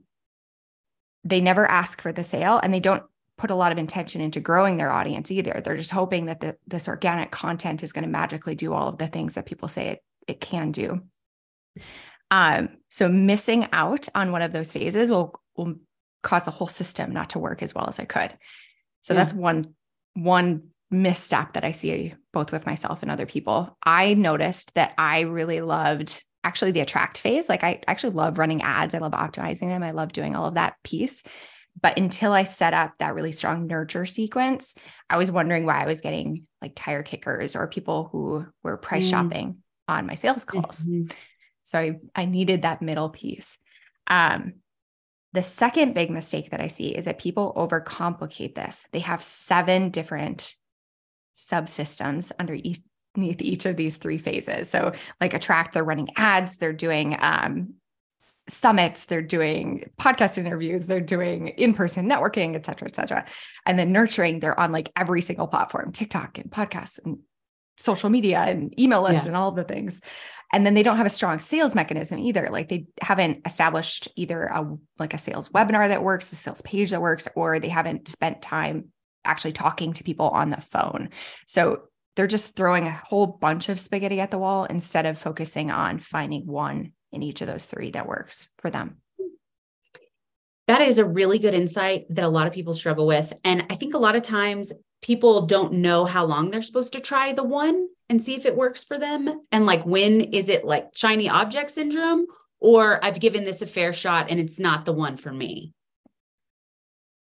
they 1.24 1.40
never 1.40 1.70
ask 1.70 2.02
for 2.02 2.12
the 2.12 2.24
sale 2.24 2.60
and 2.62 2.74
they 2.74 2.80
don't 2.80 3.04
put 3.38 3.52
a 3.52 3.56
lot 3.56 3.72
of 3.72 3.78
intention 3.78 4.22
into 4.22 4.40
growing 4.40 4.78
their 4.78 4.92
audience 4.92 5.30
either. 5.30 5.62
They're 5.64 5.78
just 5.78 5.92
hoping 5.92 6.26
that 6.26 6.40
the, 6.40 6.58
this 6.66 6.88
organic 6.88 7.30
content 7.30 7.84
is 7.84 7.94
going 7.94 8.06
to 8.06 8.10
magically 8.10 8.56
do 8.56 8.74
all 8.74 8.88
of 8.88 8.98
the 8.98 9.08
things 9.08 9.36
that 9.36 9.46
people 9.46 9.68
say 9.68 9.90
it, 9.90 10.00
it 10.28 10.42
can 10.42 10.72
do. 10.72 11.02
Um, 12.32 12.70
so 12.90 13.10
missing 13.10 13.68
out 13.72 14.08
on 14.16 14.32
one 14.32 14.42
of 14.42 14.52
those 14.52 14.74
phases 14.74 15.10
will, 15.10 15.40
will 15.56 15.76
cause 16.24 16.44
the 16.44 16.52
whole 16.52 16.68
system 16.68 17.12
not 17.12 17.32
to 17.32 17.40
work 17.40 17.62
as 17.62 17.74
well 17.74 17.88
as 17.88 18.00
I 18.00 18.06
could. 18.06 18.38
So 19.02 19.14
yeah. 19.14 19.22
that's 19.22 19.34
one 19.34 19.76
one 20.14 20.70
misstep 20.90 21.54
that 21.54 21.64
I 21.64 21.72
see 21.72 22.16
both 22.34 22.52
with 22.52 22.66
myself 22.66 23.02
and 23.02 23.12
other 23.12 23.26
people. 23.26 23.78
I 23.84 24.14
noticed 24.14 24.74
that 24.76 24.94
I 24.98 25.22
really 25.22 25.62
loved 25.62 26.24
actually 26.44 26.72
the 26.72 26.80
attract 26.80 27.20
phase. 27.20 27.50
Like 27.50 27.64
I 27.64 27.82
actually 27.88 28.14
love 28.14 28.38
running 28.38 28.62
ads. 28.62 28.96
I 28.96 29.00
love 29.00 29.12
optimizing 29.12 29.68
them. 29.68 29.84
I 29.84 29.92
love 29.92 30.14
doing 30.14 30.36
all 30.36 30.46
of 30.46 30.56
that 30.56 30.76
piece. 30.84 31.24
But 31.80 31.98
until 31.98 32.34
I 32.34 32.44
set 32.44 32.74
up 32.74 32.94
that 33.00 33.14
really 33.14 33.32
strong 33.32 33.68
nurture 33.68 34.06
sequence, 34.06 34.74
I 35.10 35.18
was 35.18 35.30
wondering 35.30 35.66
why 35.66 35.84
I 35.84 35.86
was 35.86 36.02
getting 36.02 36.48
like 36.62 36.74
tire 36.76 37.04
kickers 37.04 37.56
or 37.56 37.68
people 37.68 38.10
who 38.12 38.46
were 38.64 38.78
price 38.78 39.06
mm. 39.06 39.12
shopping 39.12 39.58
on 39.88 40.08
my 40.08 40.16
sales 40.16 40.44
calls. 40.44 40.84
Mm-hmm. 40.84 41.12
So 41.68 41.78
I, 41.78 42.00
I 42.16 42.26
needed 42.26 42.62
that 42.62 42.82
middle 42.82 43.10
piece. 43.10 43.58
Um, 44.08 44.54
the 45.34 45.44
second 45.44 45.94
big 45.94 46.10
mistake 46.10 46.52
that 46.52 46.62
I 46.62 46.68
see 46.68 46.96
is 46.96 47.06
that 47.06 47.20
people 47.20 47.54
overcomplicate 47.58 48.56
this. 48.56 48.86
They 48.94 49.00
have 49.00 49.22
seven 49.22 49.90
different 49.90 50.56
subsystems 51.36 52.32
underneath 52.40 52.82
each 53.18 53.66
of 53.66 53.76
these 53.76 53.98
three 53.98 54.18
phases. 54.18 54.70
So, 54.70 54.94
like 55.20 55.34
attract, 55.34 55.74
they're 55.74 55.84
running 55.84 56.10
ads, 56.16 56.58
they're 56.58 56.72
doing 56.72 57.18
um, 57.20 57.74
summits, 58.48 59.04
they're 59.06 59.22
doing 59.22 59.90
podcast 60.00 60.38
interviews, 60.38 60.86
they're 60.86 61.02
doing 61.02 61.50
in-person 61.50 62.10
networking, 62.10 62.56
et 62.56 62.66
cetera, 62.66 62.88
et 62.88 62.96
cetera. 62.96 63.26
And 63.66 63.78
then 63.78 63.92
nurturing, 63.92 64.40
they're 64.40 64.58
on 64.58 64.72
like 64.72 64.90
every 64.96 65.22
single 65.22 65.48
platform, 65.48 65.92
TikTok 65.92 66.38
and 66.38 66.50
podcasts 66.50 66.98
and 67.04 67.20
social 67.78 68.10
media 68.10 68.40
and 68.40 68.80
email 68.80 69.04
list 69.04 69.24
yeah. 69.24 69.28
and 69.28 69.36
all 69.36 69.52
the 69.52 69.66
things 69.66 70.02
and 70.54 70.66
then 70.66 70.74
they 70.74 70.84
don't 70.84 70.98
have 70.98 71.06
a 71.06 71.12
strong 71.12 71.40
sales 71.40 71.76
mechanism 71.76 72.20
either. 72.20 72.50
Like 72.50 72.70
they 72.70 72.88
haven't 73.02 73.42
established 73.46 74.08
either 74.16 74.44
a 74.44 74.78
like 74.98 75.14
a 75.14 75.18
sales 75.18 75.50
webinar 75.50 75.90
that 75.90 76.04
works 76.04 76.32
a 76.32 76.36
sales 76.36 76.62
page 76.62 76.92
that 76.92 77.02
works 77.02 77.28
or 77.36 77.60
they 77.60 77.70
haven't 77.70 78.08
spent 78.08 78.42
time 78.42 78.86
actually 79.26 79.52
talking 79.52 79.94
to 79.94 80.04
people 80.04 80.30
on 80.30 80.50
the 80.50 80.62
phone. 80.62 81.10
So 81.46 81.82
they're 82.16 82.28
just 82.28 82.56
throwing 82.56 82.88
a 82.88 83.02
whole 83.06 83.28
bunch 83.28 83.70
of 83.70 83.80
spaghetti 83.80 84.20
at 84.20 84.32
the 84.32 84.38
wall 84.38 84.66
instead 84.66 85.06
of 85.06 85.20
focusing 85.20 85.70
on 85.70 86.00
finding 86.00 86.48
one 86.48 86.94
in 87.12 87.24
each 87.24 87.42
of 87.42 87.48
those 87.48 87.66
three 87.66 87.92
that 87.92 88.08
works 88.08 88.50
for 88.60 88.70
them. 88.70 88.98
That 90.68 90.82
is 90.82 90.98
a 90.98 91.06
really 91.06 91.40
good 91.40 91.54
insight 91.54 92.06
that 92.10 92.24
a 92.24 92.30
lot 92.30 92.48
of 92.48 92.54
people 92.54 92.74
struggle 92.74 93.08
with. 93.08 93.32
And 93.44 93.66
i 93.70 93.76
think 93.76 93.94
a 93.94 94.00
lot 94.00 94.16
of 94.16 94.24
times 94.24 94.72
people 95.02 95.46
don't 95.46 95.74
know 95.74 96.06
how 96.06 96.26
long 96.26 96.50
they're 96.50 96.62
supposed 96.62 96.94
to 96.94 97.00
try 97.00 97.34
the 97.34 97.44
one 97.44 97.88
and 98.10 98.22
see 98.22 98.36
if 98.36 98.46
it 98.46 98.56
works 98.56 98.84
for 98.84 98.98
them? 98.98 99.42
And 99.52 99.66
like, 99.66 99.86
when 99.86 100.22
is 100.22 100.50
it 100.50 100.66
like 100.66 100.90
shiny 100.96 101.30
object 101.30 101.72
syndrome? 101.72 102.26
Or 102.60 103.04
I've 103.04 103.20
given 103.20 103.44
this 103.44 103.62
a 103.62 103.68
fair 103.68 103.94
shot 103.94 104.28
and 104.30 104.40
it's 104.40 104.60
not 104.60 104.86
the 104.86 104.94
one 104.94 105.18
for 105.18 105.32
me. 105.32 105.74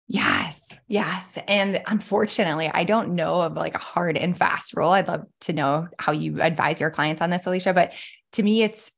Yes, 0.08 0.80
yes. 0.86 1.36
And 1.48 1.82
unfortunately, 1.86 2.70
I 2.72 2.84
don't 2.84 3.16
know 3.16 3.40
of 3.40 3.54
like 3.54 3.74
a 3.74 3.78
hard 3.78 4.16
and 4.16 4.36
fast 4.36 4.76
rule. 4.76 4.90
I'd 4.90 5.08
love 5.08 5.24
to 5.42 5.52
know 5.52 5.88
how 5.98 6.12
you 6.12 6.40
advise 6.40 6.80
your 6.80 6.90
clients 6.90 7.20
on 7.20 7.30
this, 7.30 7.46
Alicia. 7.46 7.72
But 7.72 7.92
to 8.32 8.42
me, 8.44 8.62
it's 8.62 8.92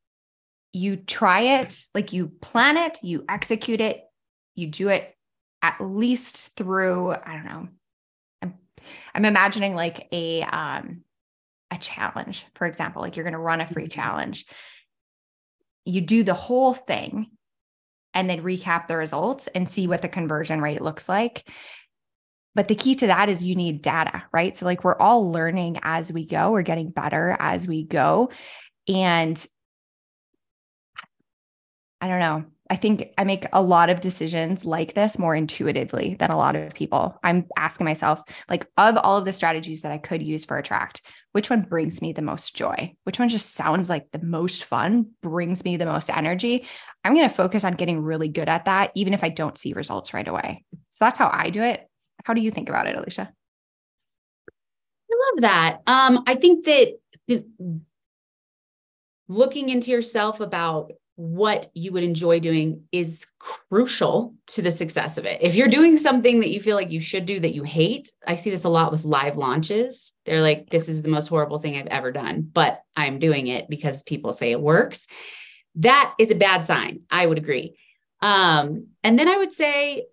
you 0.74 0.96
try 0.96 1.60
it, 1.60 1.78
like 1.94 2.12
you 2.12 2.28
plan 2.28 2.76
it, 2.76 2.98
you 3.02 3.24
execute 3.26 3.80
it, 3.80 4.02
you 4.54 4.66
do 4.66 4.88
it 4.88 5.14
at 5.62 5.80
least 5.80 6.56
through, 6.56 7.12
I 7.12 7.32
don't 7.32 7.46
know. 7.46 7.68
I'm, 9.14 9.24
I'm 9.24 9.24
imagining 9.24 9.74
like 9.74 10.08
a 10.12 10.42
um 10.42 11.02
a 11.70 11.78
challenge, 11.78 12.46
for 12.54 12.66
example, 12.66 13.02
like 13.02 13.16
you're 13.16 13.24
going 13.24 13.32
to 13.34 13.38
run 13.38 13.60
a 13.60 13.66
free 13.66 13.84
mm-hmm. 13.84 14.00
challenge, 14.00 14.46
you 15.84 16.00
do 16.00 16.22
the 16.22 16.34
whole 16.34 16.74
thing 16.74 17.26
and 18.14 18.28
then 18.28 18.42
recap 18.42 18.86
the 18.86 18.96
results 18.96 19.48
and 19.48 19.68
see 19.68 19.86
what 19.86 20.02
the 20.02 20.08
conversion 20.08 20.60
rate 20.60 20.82
looks 20.82 21.08
like. 21.08 21.48
But 22.54 22.68
the 22.68 22.74
key 22.74 22.94
to 22.96 23.06
that 23.08 23.28
is 23.28 23.44
you 23.44 23.54
need 23.54 23.82
data, 23.82 24.24
right? 24.32 24.56
So, 24.56 24.64
like, 24.64 24.82
we're 24.82 24.98
all 24.98 25.30
learning 25.30 25.78
as 25.82 26.12
we 26.12 26.26
go, 26.26 26.50
we're 26.50 26.62
getting 26.62 26.90
better 26.90 27.36
as 27.38 27.68
we 27.68 27.84
go. 27.84 28.30
And 28.88 29.46
I 32.00 32.08
don't 32.08 32.20
know. 32.20 32.44
I 32.70 32.76
think 32.76 33.14
I 33.16 33.24
make 33.24 33.46
a 33.52 33.62
lot 33.62 33.88
of 33.88 34.02
decisions 34.02 34.64
like 34.64 34.92
this 34.92 35.18
more 35.18 35.34
intuitively 35.34 36.16
than 36.18 36.30
a 36.30 36.36
lot 36.36 36.54
of 36.54 36.74
people. 36.74 37.18
I'm 37.22 37.46
asking 37.56 37.86
myself, 37.86 38.22
like, 38.48 38.66
of 38.76 38.98
all 38.98 39.16
of 39.16 39.24
the 39.24 39.32
strategies 39.32 39.82
that 39.82 39.92
I 39.92 39.96
could 39.96 40.22
use 40.22 40.44
for 40.44 40.58
Attract, 40.58 41.00
which 41.32 41.48
one 41.48 41.62
brings 41.62 42.02
me 42.02 42.12
the 42.12 42.20
most 42.20 42.54
joy? 42.54 42.94
Which 43.04 43.18
one 43.18 43.30
just 43.30 43.54
sounds 43.54 43.88
like 43.88 44.10
the 44.12 44.22
most 44.22 44.64
fun, 44.64 45.12
brings 45.22 45.64
me 45.64 45.78
the 45.78 45.86
most 45.86 46.10
energy? 46.10 46.66
I'm 47.04 47.14
going 47.14 47.28
to 47.28 47.34
focus 47.34 47.64
on 47.64 47.72
getting 47.72 48.02
really 48.02 48.28
good 48.28 48.50
at 48.50 48.66
that, 48.66 48.90
even 48.94 49.14
if 49.14 49.24
I 49.24 49.30
don't 49.30 49.56
see 49.56 49.72
results 49.72 50.12
right 50.12 50.28
away. 50.28 50.64
So 50.90 51.06
that's 51.06 51.18
how 51.18 51.30
I 51.32 51.48
do 51.48 51.62
it. 51.62 51.88
How 52.24 52.34
do 52.34 52.42
you 52.42 52.50
think 52.50 52.68
about 52.68 52.86
it, 52.86 52.96
Alicia? 52.96 53.32
I 55.10 55.32
love 55.32 55.40
that. 55.40 55.78
Um, 55.86 56.22
I 56.26 56.34
think 56.34 56.66
that 56.66 56.98
looking 59.26 59.70
into 59.70 59.90
yourself 59.90 60.40
about 60.40 60.92
what 61.18 61.66
you 61.74 61.90
would 61.90 62.04
enjoy 62.04 62.38
doing 62.38 62.84
is 62.92 63.26
crucial 63.40 64.36
to 64.46 64.62
the 64.62 64.70
success 64.70 65.18
of 65.18 65.24
it. 65.24 65.42
If 65.42 65.56
you're 65.56 65.66
doing 65.66 65.96
something 65.96 66.38
that 66.38 66.50
you 66.50 66.60
feel 66.60 66.76
like 66.76 66.92
you 66.92 67.00
should 67.00 67.26
do 67.26 67.40
that 67.40 67.56
you 67.56 67.64
hate, 67.64 68.08
I 68.24 68.36
see 68.36 68.50
this 68.50 68.62
a 68.62 68.68
lot 68.68 68.92
with 68.92 69.04
live 69.04 69.36
launches. 69.36 70.12
They're 70.24 70.40
like, 70.40 70.70
this 70.70 70.88
is 70.88 71.02
the 71.02 71.08
most 71.08 71.26
horrible 71.26 71.58
thing 71.58 71.76
I've 71.76 71.88
ever 71.88 72.12
done, 72.12 72.48
but 72.52 72.82
I'm 72.94 73.18
doing 73.18 73.48
it 73.48 73.68
because 73.68 74.04
people 74.04 74.32
say 74.32 74.52
it 74.52 74.60
works. 74.60 75.08
That 75.74 76.14
is 76.20 76.30
a 76.30 76.36
bad 76.36 76.64
sign. 76.64 77.00
I 77.10 77.26
would 77.26 77.38
agree. 77.38 77.76
Um, 78.22 78.86
and 79.02 79.18
then 79.18 79.28
I 79.28 79.38
would 79.38 79.52
say, 79.52 80.06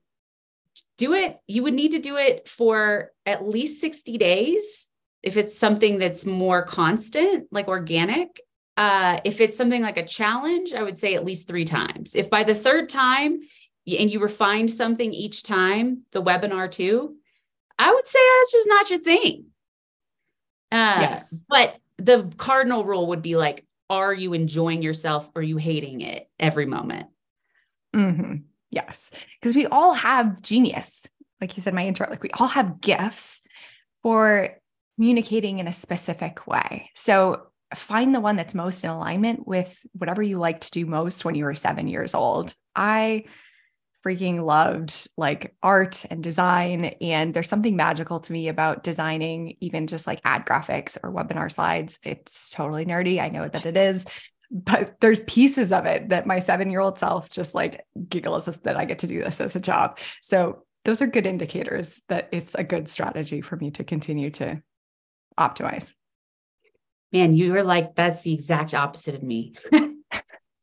do 0.97 1.13
it. 1.13 1.37
You 1.45 1.61
would 1.61 1.75
need 1.75 1.91
to 1.91 1.99
do 1.99 2.17
it 2.17 2.49
for 2.49 3.11
at 3.27 3.45
least 3.45 3.79
60 3.79 4.17
days 4.17 4.89
if 5.21 5.37
it's 5.37 5.55
something 5.55 5.99
that's 5.99 6.25
more 6.25 6.63
constant, 6.63 7.47
like 7.51 7.67
organic, 7.67 8.41
uh, 8.77 9.19
if 9.23 9.39
it's 9.41 9.57
something 9.57 9.81
like 9.81 9.97
a 9.97 10.05
challenge, 10.05 10.73
I 10.73 10.83
would 10.83 10.99
say 10.99 11.15
at 11.15 11.25
least 11.25 11.47
three 11.47 11.65
times. 11.65 12.15
If 12.15 12.29
by 12.29 12.43
the 12.43 12.55
third 12.55 12.89
time 12.89 13.39
and 13.87 14.11
you 14.11 14.19
refined 14.19 14.71
something 14.71 15.13
each 15.13 15.43
time, 15.43 16.03
the 16.11 16.21
webinar 16.21 16.69
too, 16.69 17.15
I 17.79 17.93
would 17.93 18.07
say 18.07 18.19
that's 18.19 18.51
just 18.51 18.67
not 18.67 18.89
your 18.89 18.99
thing. 18.99 19.45
Uh, 20.71 20.97
yes. 21.01 21.37
But 21.47 21.77
the 21.97 22.31
cardinal 22.37 22.83
rule 22.83 23.07
would 23.07 23.21
be 23.21 23.37
like, 23.37 23.65
are 23.89 24.13
you 24.13 24.33
enjoying 24.33 24.81
yourself 24.81 25.29
or 25.35 25.39
are 25.39 25.43
you 25.43 25.57
hating 25.57 26.01
it 26.01 26.29
every 26.39 26.65
moment? 26.65 27.07
Mm-hmm. 27.95 28.37
Yes. 28.71 29.11
Because 29.39 29.55
we 29.55 29.67
all 29.67 29.93
have 29.93 30.41
genius. 30.41 31.07
Like 31.39 31.55
you 31.55 31.63
said, 31.63 31.73
my 31.73 31.85
intro, 31.85 32.09
like 32.09 32.23
we 32.23 32.31
all 32.31 32.47
have 32.47 32.81
gifts 32.81 33.41
for 34.01 34.49
communicating 34.95 35.59
in 35.59 35.67
a 35.67 35.73
specific 35.73 36.47
way. 36.47 36.89
So 36.95 37.47
find 37.73 38.13
the 38.13 38.19
one 38.19 38.35
that's 38.35 38.53
most 38.53 38.83
in 38.83 38.89
alignment 38.89 39.47
with 39.47 39.79
whatever 39.93 40.21
you 40.21 40.37
like 40.37 40.61
to 40.61 40.71
do 40.71 40.85
most 40.85 41.25
when 41.25 41.35
you 41.35 41.45
were 41.45 41.55
seven 41.55 41.87
years 41.87 42.13
old. 42.13 42.53
I 42.75 43.25
freaking 44.05 44.45
loved 44.45 45.07
like 45.17 45.55
art 45.63 46.05
and 46.11 46.23
design. 46.23 46.85
And 47.01 47.33
there's 47.33 47.49
something 47.49 47.75
magical 47.75 48.19
to 48.19 48.33
me 48.33 48.49
about 48.49 48.83
designing, 48.83 49.57
even 49.61 49.87
just 49.87 50.05
like 50.05 50.21
ad 50.23 50.45
graphics 50.45 50.97
or 51.01 51.11
webinar 51.11 51.51
slides. 51.51 51.97
It's 52.03 52.51
totally 52.51 52.85
nerdy. 52.85 53.19
I 53.19 53.29
know 53.29 53.47
that 53.47 53.65
it 53.65 53.75
is. 53.75 54.05
But 54.51 54.97
there's 55.01 55.21
pieces 55.21 55.71
of 55.71 55.87
it 55.87 56.09
that 56.09 56.27
my 56.27 56.37
seven 56.37 56.69
year 56.69 56.81
old 56.81 56.99
self 56.99 57.31
just 57.31 57.55
like 57.55 57.83
giggles 58.07 58.45
that 58.45 58.77
I 58.77 58.85
get 58.85 58.99
to 58.99 59.07
do 59.07 59.23
this 59.23 59.41
as 59.41 59.55
a 59.55 59.59
job. 59.59 59.97
So 60.21 60.63
those 60.85 61.01
are 61.01 61.07
good 61.07 61.25
indicators 61.25 61.99
that 62.09 62.29
it's 62.31 62.53
a 62.53 62.63
good 62.63 62.87
strategy 62.87 63.41
for 63.41 63.55
me 63.55 63.71
to 63.71 63.83
continue 63.83 64.29
to 64.31 64.61
optimize 65.37 65.93
man, 67.15 67.33
you 67.33 67.53
were 67.53 67.63
like, 67.63 67.95
that's 67.95 68.21
the 68.21 68.33
exact 68.33 68.73
opposite 68.73 69.15
of 69.15 69.23
me. 69.23 69.53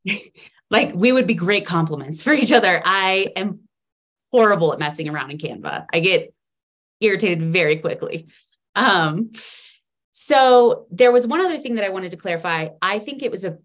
like 0.69 0.93
we 0.93 1.11
would 1.11 1.25
be 1.25 1.33
great 1.33 1.65
compliments 1.65 2.21
for 2.21 2.31
each 2.33 2.51
other. 2.51 2.81
I 2.85 3.29
am 3.35 3.61
horrible 4.31 4.71
at 4.71 4.79
messing 4.79 5.09
around 5.09 5.31
in 5.31 5.39
Canva. 5.39 5.85
I 5.91 5.99
get 5.99 6.33
irritated 7.01 7.41
very 7.41 7.77
quickly. 7.77 8.27
Um, 8.75 9.31
so 10.11 10.85
there 10.91 11.11
was 11.11 11.25
one 11.25 11.43
other 11.43 11.57
thing 11.57 11.75
that 11.75 11.85
I 11.85 11.89
wanted 11.89 12.11
to 12.11 12.17
clarify. 12.17 12.69
I 12.81 12.99
think 12.99 13.23
it 13.23 13.31
was 13.31 13.45
a 13.45 13.57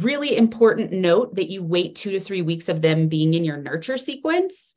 really 0.00 0.36
important 0.36 0.92
note 0.92 1.36
that 1.36 1.50
you 1.50 1.62
wait 1.62 1.94
two 1.94 2.10
to 2.10 2.20
three 2.20 2.42
weeks 2.42 2.68
of 2.68 2.82
them 2.82 3.08
being 3.08 3.32
in 3.32 3.44
your 3.44 3.56
nurture 3.56 3.96
sequence 3.96 4.74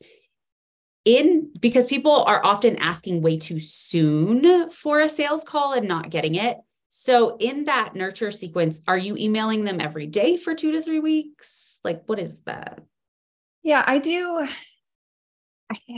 in 1.04 1.52
because 1.60 1.88
people 1.88 2.24
are 2.24 2.44
often 2.46 2.78
asking 2.78 3.22
way 3.22 3.38
too 3.38 3.60
soon 3.60 4.70
for 4.70 5.02
a 5.02 5.10
sales 5.10 5.44
call 5.44 5.74
and 5.74 5.88
not 5.88 6.10
getting 6.10 6.36
it. 6.36 6.58
So 6.90 7.38
in 7.38 7.66
that 7.66 7.96
nurture 7.96 8.32
sequence, 8.32 8.82
are 8.88 8.98
you 8.98 9.16
emailing 9.16 9.64
them 9.64 9.80
every 9.80 10.08
day 10.08 10.38
for 10.38 10.56
two 10.56 10.72
to 10.74 10.82
three 10.82 11.00
weeks? 11.00 11.80
Like 11.84 12.04
what 12.08 12.20
is 12.20 12.42
that? 12.42 12.82
Yeah, 13.64 13.84
I 13.86 14.00
do. 14.00 14.48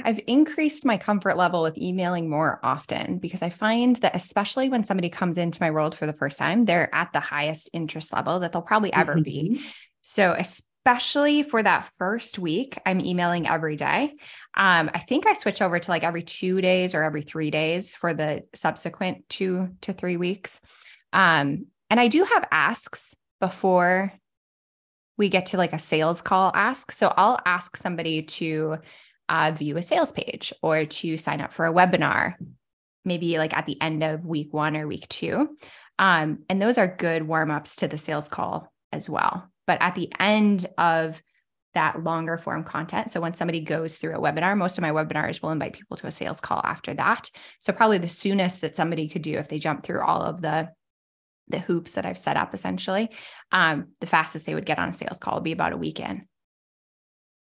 I've 0.03 0.19
increased 0.27 0.85
my 0.85 0.97
comfort 0.97 1.37
level 1.37 1.63
with 1.63 1.77
emailing 1.77 2.29
more 2.29 2.59
often 2.61 3.19
because 3.19 3.41
I 3.41 3.49
find 3.49 3.95
that, 3.97 4.15
especially 4.15 4.67
when 4.67 4.83
somebody 4.83 5.09
comes 5.09 5.37
into 5.37 5.61
my 5.61 5.71
world 5.71 5.95
for 5.95 6.05
the 6.05 6.13
first 6.13 6.37
time, 6.37 6.65
they're 6.65 6.93
at 6.93 7.13
the 7.13 7.21
highest 7.21 7.69
interest 7.71 8.11
level 8.11 8.41
that 8.41 8.51
they'll 8.51 8.61
probably 8.61 8.91
ever 8.91 9.13
mm-hmm. 9.13 9.23
be. 9.23 9.61
So, 10.01 10.35
especially 10.83 11.43
for 11.43 11.61
that 11.61 11.89
first 11.99 12.39
week, 12.39 12.77
I'm 12.85 12.99
emailing 12.99 13.47
every 13.47 13.75
day. 13.75 14.15
Um, 14.57 14.89
I 14.93 14.97
think 14.97 15.27
I 15.27 15.33
switch 15.33 15.61
over 15.61 15.77
to 15.77 15.91
like 15.91 16.03
every 16.03 16.23
two 16.23 16.59
days 16.59 16.95
or 16.95 17.03
every 17.03 17.21
three 17.21 17.51
days 17.51 17.93
for 17.93 18.15
the 18.15 18.43
subsequent 18.55 19.29
two 19.29 19.69
to 19.81 19.93
three 19.93 20.17
weeks. 20.17 20.59
Um, 21.13 21.67
and 21.91 21.99
I 21.99 22.07
do 22.07 22.23
have 22.23 22.47
asks 22.51 23.15
before 23.39 24.11
we 25.17 25.29
get 25.29 25.47
to 25.47 25.57
like 25.57 25.73
a 25.73 25.79
sales 25.79 26.19
call 26.21 26.51
ask. 26.55 26.91
So 26.91 27.13
I'll 27.15 27.39
ask 27.45 27.77
somebody 27.77 28.23
to 28.23 28.77
uh, 29.29 29.51
view 29.51 29.77
a 29.77 29.83
sales 29.83 30.11
page 30.11 30.51
or 30.63 30.85
to 30.85 31.17
sign 31.17 31.41
up 31.41 31.53
for 31.53 31.67
a 31.67 31.73
webinar, 31.73 32.33
maybe 33.05 33.37
like 33.37 33.55
at 33.55 33.67
the 33.67 33.79
end 33.79 34.01
of 34.01 34.25
week 34.25 34.51
one 34.51 34.75
or 34.75 34.87
week 34.87 35.07
two. 35.09 35.55
Um, 35.99 36.39
and 36.49 36.59
those 36.59 36.79
are 36.79 36.87
good 36.87 37.27
warm 37.27 37.51
ups 37.51 37.75
to 37.77 37.87
the 37.87 37.99
sales 37.99 38.29
call 38.29 38.73
as 38.91 39.07
well. 39.07 39.50
But 39.67 39.81
at 39.81 39.95
the 39.95 40.11
end 40.19 40.65
of 40.77 41.21
that 41.73 42.03
longer 42.03 42.37
form 42.37 42.63
content. 42.63 43.11
So 43.11 43.21
when 43.21 43.33
somebody 43.33 43.61
goes 43.61 43.95
through 43.95 44.15
a 44.15 44.19
webinar, 44.19 44.57
most 44.57 44.77
of 44.77 44.81
my 44.81 44.91
webinars 44.91 45.41
will 45.41 45.51
invite 45.51 45.73
people 45.73 45.97
to 45.97 46.07
a 46.07 46.11
sales 46.11 46.41
call 46.41 46.61
after 46.63 46.93
that. 46.95 47.29
So 47.59 47.71
probably 47.71 47.97
the 47.97 48.09
soonest 48.09 48.61
that 48.61 48.75
somebody 48.75 49.07
could 49.07 49.21
do 49.21 49.37
if 49.37 49.47
they 49.47 49.59
jump 49.59 49.83
through 49.83 50.01
all 50.01 50.21
of 50.21 50.41
the 50.41 50.69
the 51.47 51.59
hoops 51.59 51.93
that 51.93 52.05
I've 52.05 52.17
set 52.17 52.37
up 52.37 52.53
essentially, 52.53 53.09
um, 53.51 53.87
the 53.99 54.07
fastest 54.07 54.45
they 54.45 54.55
would 54.55 54.65
get 54.65 54.79
on 54.79 54.89
a 54.89 54.93
sales 54.93 55.19
call 55.19 55.35
would 55.35 55.43
be 55.43 55.51
about 55.51 55.73
a 55.73 55.77
weekend. 55.77 56.21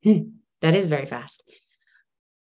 Hmm. 0.04 0.30
That 0.60 0.74
is 0.74 0.86
very 0.86 1.06
fast. 1.06 1.42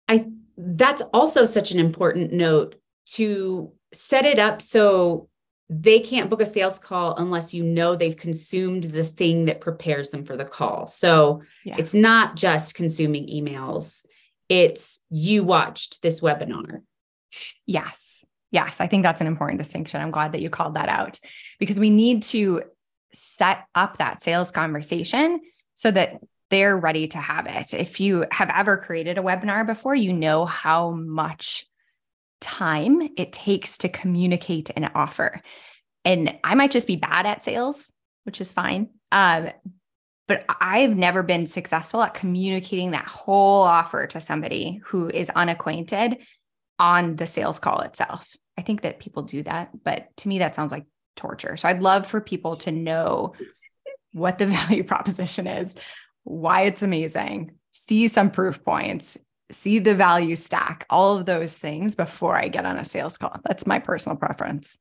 I 0.08 0.26
that's 0.56 1.02
also 1.12 1.46
such 1.46 1.70
an 1.70 1.78
important 1.78 2.32
note 2.32 2.76
to 3.12 3.72
set 3.92 4.24
it 4.24 4.38
up 4.38 4.62
so 4.62 5.28
they 5.68 5.98
can't 5.98 6.30
book 6.30 6.40
a 6.40 6.46
sales 6.46 6.78
call 6.78 7.16
unless 7.16 7.52
you 7.52 7.64
know 7.64 7.96
they've 7.96 8.16
consumed 8.16 8.84
the 8.84 9.04
thing 9.04 9.46
that 9.46 9.60
prepares 9.60 10.10
them 10.10 10.24
for 10.24 10.36
the 10.36 10.44
call. 10.44 10.86
So 10.86 11.42
yeah. 11.64 11.74
it's 11.78 11.94
not 11.94 12.36
just 12.36 12.74
consuming 12.74 13.26
emails, 13.26 14.04
it's 14.48 15.00
you 15.10 15.42
watched 15.42 16.02
this 16.02 16.20
webinar. 16.20 16.82
Yes. 17.66 18.24
Yes. 18.52 18.80
I 18.80 18.86
think 18.86 19.02
that's 19.02 19.20
an 19.20 19.26
important 19.26 19.58
distinction. 19.58 20.00
I'm 20.00 20.12
glad 20.12 20.32
that 20.32 20.40
you 20.40 20.50
called 20.50 20.74
that 20.74 20.88
out 20.88 21.18
because 21.58 21.80
we 21.80 21.90
need 21.90 22.22
to 22.24 22.62
set 23.12 23.64
up 23.74 23.98
that 23.98 24.22
sales 24.22 24.52
conversation 24.52 25.40
so 25.74 25.90
that 25.90 26.20
they're 26.50 26.76
ready 26.76 27.08
to 27.08 27.18
have 27.18 27.46
it. 27.46 27.74
If 27.74 27.98
you 27.98 28.24
have 28.30 28.50
ever 28.54 28.76
created 28.76 29.18
a 29.18 29.22
webinar 29.22 29.66
before, 29.66 29.96
you 29.96 30.12
know 30.12 30.44
how 30.44 30.92
much 30.92 31.66
time 32.40 33.08
it 33.16 33.32
takes 33.32 33.78
to 33.78 33.88
communicate 33.88 34.70
an 34.76 34.90
offer. 34.94 35.40
And 36.04 36.38
I 36.44 36.54
might 36.54 36.70
just 36.70 36.86
be 36.86 36.96
bad 36.96 37.26
at 37.26 37.42
sales, 37.42 37.92
which 38.24 38.40
is 38.40 38.52
fine. 38.52 38.90
Um, 39.12 39.50
but 40.28 40.44
I've 40.48 40.96
never 40.96 41.22
been 41.22 41.46
successful 41.46 42.02
at 42.02 42.14
communicating 42.14 42.90
that 42.90 43.08
whole 43.08 43.62
offer 43.62 44.06
to 44.08 44.20
somebody 44.20 44.80
who 44.86 45.08
is 45.08 45.30
unacquainted 45.30 46.18
on 46.78 47.16
the 47.16 47.26
sales 47.26 47.58
call 47.58 47.80
itself. 47.80 48.28
I 48.58 48.62
think 48.62 48.82
that 48.82 48.98
people 48.98 49.22
do 49.22 49.42
that, 49.44 49.70
but 49.84 50.08
to 50.18 50.28
me, 50.28 50.40
that 50.40 50.54
sounds 50.54 50.72
like 50.72 50.86
torture. 51.14 51.56
So 51.56 51.68
I'd 51.68 51.82
love 51.82 52.06
for 52.06 52.20
people 52.20 52.56
to 52.58 52.72
know 52.72 53.34
what 54.12 54.38
the 54.38 54.46
value 54.68 54.84
proposition 54.84 55.46
is 55.46 55.76
why 56.26 56.62
it's 56.62 56.82
amazing, 56.82 57.52
see 57.70 58.08
some 58.08 58.32
proof 58.32 58.64
points, 58.64 59.16
see 59.50 59.78
the 59.78 59.94
value 59.94 60.36
stack, 60.36 60.86
all 60.90 61.16
of 61.16 61.26
those 61.26 61.56
things 61.56 61.94
before 61.94 62.36
I 62.36 62.48
get 62.48 62.66
on 62.66 62.78
a 62.78 62.84
sales 62.84 63.16
call. 63.16 63.40
That's 63.44 63.66
my 63.66 63.78
personal 63.78 64.16
preference. 64.16 64.76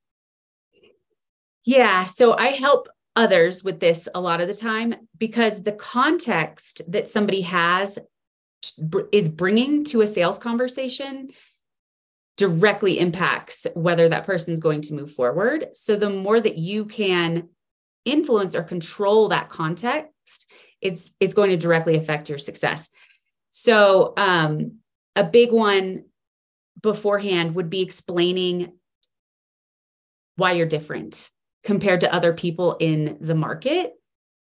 Yeah. 1.63 2.05
So 2.05 2.33
I 2.33 2.49
help 2.49 2.87
others 3.15 3.63
with 3.63 3.79
this 3.79 4.07
a 4.13 4.19
lot 4.19 4.41
of 4.41 4.47
the 4.47 4.53
time 4.53 4.95
because 5.17 5.63
the 5.63 5.71
context 5.71 6.81
that 6.87 7.07
somebody 7.07 7.41
has 7.41 7.97
is 9.11 9.29
bringing 9.29 9.83
to 9.85 10.01
a 10.01 10.07
sales 10.07 10.39
conversation 10.39 11.29
directly 12.37 12.99
impacts 12.99 13.65
whether 13.75 14.09
that 14.09 14.25
person's 14.25 14.59
going 14.59 14.81
to 14.81 14.93
move 14.93 15.11
forward. 15.11 15.67
So 15.73 15.95
the 15.95 16.09
more 16.09 16.39
that 16.39 16.57
you 16.57 16.85
can 16.85 17.49
influence 18.03 18.55
or 18.55 18.63
control 18.63 19.29
that 19.29 19.49
context, 19.49 20.51
it's 20.81 21.11
it's 21.19 21.33
going 21.33 21.51
to 21.51 21.57
directly 21.57 21.95
affect 21.95 22.29
your 22.29 22.37
success. 22.37 22.89
So 23.57 24.11
um, 24.17 24.79
a 25.15 25.23
big 25.23 25.49
one 25.49 26.03
beforehand 26.81 27.55
would 27.55 27.69
be 27.69 27.81
explaining 27.81 28.73
why 30.35 30.51
you're 30.51 30.65
different 30.65 31.31
compared 31.63 32.01
to 32.01 32.13
other 32.13 32.33
people 32.33 32.75
in 32.81 33.17
the 33.21 33.33
market. 33.33 33.93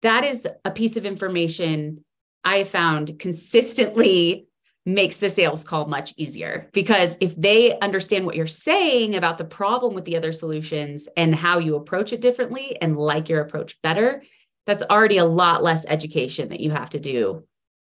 That 0.01 0.23
is 0.23 0.47
a 0.65 0.71
piece 0.71 0.97
of 0.97 1.05
information 1.05 2.03
I 2.43 2.63
found 2.63 3.19
consistently 3.19 4.47
makes 4.83 5.17
the 5.17 5.29
sales 5.29 5.63
call 5.63 5.85
much 5.85 6.15
easier 6.17 6.67
because 6.73 7.15
if 7.19 7.35
they 7.35 7.77
understand 7.81 8.25
what 8.25 8.35
you're 8.35 8.47
saying 8.47 9.13
about 9.13 9.37
the 9.37 9.45
problem 9.45 9.93
with 9.93 10.05
the 10.05 10.17
other 10.17 10.33
solutions 10.33 11.07
and 11.15 11.35
how 11.35 11.59
you 11.59 11.75
approach 11.75 12.13
it 12.13 12.21
differently 12.21 12.81
and 12.81 12.97
like 12.97 13.29
your 13.29 13.41
approach 13.41 13.79
better, 13.83 14.23
that's 14.65 14.81
already 14.81 15.17
a 15.17 15.25
lot 15.25 15.61
less 15.61 15.85
education 15.85 16.49
that 16.49 16.61
you 16.61 16.71
have 16.71 16.89
to 16.89 16.99
do 16.99 17.43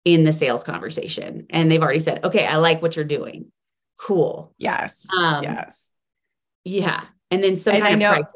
in 0.05 0.23
the 0.23 0.33
sales 0.33 0.63
conversation. 0.63 1.45
And 1.49 1.71
they've 1.71 1.81
already 1.81 1.99
said, 1.99 2.23
okay, 2.23 2.45
I 2.45 2.57
like 2.57 2.81
what 2.81 2.95
you're 2.95 3.05
doing. 3.05 3.51
Cool. 3.99 4.53
Yes. 4.57 5.05
Um, 5.15 5.43
yes. 5.43 5.91
Yeah. 6.63 7.03
And 7.29 7.43
then 7.43 7.55
some 7.57 7.75
and 7.75 7.83
kind 7.83 7.91
I 7.91 7.93
of 7.93 7.99
know, 7.99 8.21
price. 8.21 8.35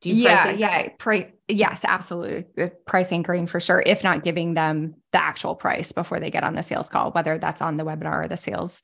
Do 0.00 0.10
you 0.10 0.16
yeah, 0.16 0.50
yeah. 0.50 0.88
Price, 0.98 1.26
yes, 1.48 1.80
absolutely. 1.82 2.70
Price 2.86 3.10
anchoring 3.10 3.46
for 3.46 3.58
sure. 3.58 3.82
If 3.84 4.04
not 4.04 4.22
giving 4.22 4.52
them 4.52 4.96
the 5.12 5.22
actual 5.22 5.54
price 5.54 5.92
before 5.92 6.20
they 6.20 6.30
get 6.30 6.44
on 6.44 6.54
the 6.54 6.62
sales 6.62 6.90
call, 6.90 7.10
whether 7.12 7.38
that's 7.38 7.62
on 7.62 7.78
the 7.78 7.84
webinar 7.84 8.24
or 8.24 8.28
the 8.28 8.36
sales 8.36 8.82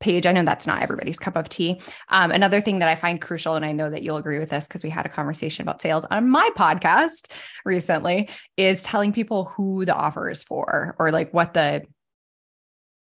page. 0.00 0.26
I 0.26 0.32
know 0.32 0.42
that's 0.42 0.66
not 0.66 0.82
everybody's 0.82 1.18
cup 1.18 1.36
of 1.36 1.48
tea. 1.48 1.80
Um, 2.08 2.30
another 2.32 2.60
thing 2.60 2.80
that 2.80 2.88
I 2.88 2.94
find 2.94 3.20
crucial, 3.20 3.54
and 3.54 3.64
I 3.64 3.72
know 3.72 3.90
that 3.90 4.02
you'll 4.02 4.16
agree 4.16 4.38
with 4.38 4.50
this 4.50 4.66
because 4.66 4.82
we 4.82 4.90
had 4.90 5.06
a 5.06 5.10
conversation 5.10 5.62
about 5.62 5.80
sales 5.80 6.04
on 6.10 6.28
my 6.28 6.48
podcast 6.56 7.30
recently, 7.64 8.28
is 8.56 8.82
telling 8.82 9.12
people 9.12 9.44
who 9.44 9.84
the 9.84 9.94
offer 9.94 10.28
is 10.30 10.42
for 10.42 10.96
or 10.98 11.12
like 11.12 11.32
what 11.32 11.54
the 11.54 11.82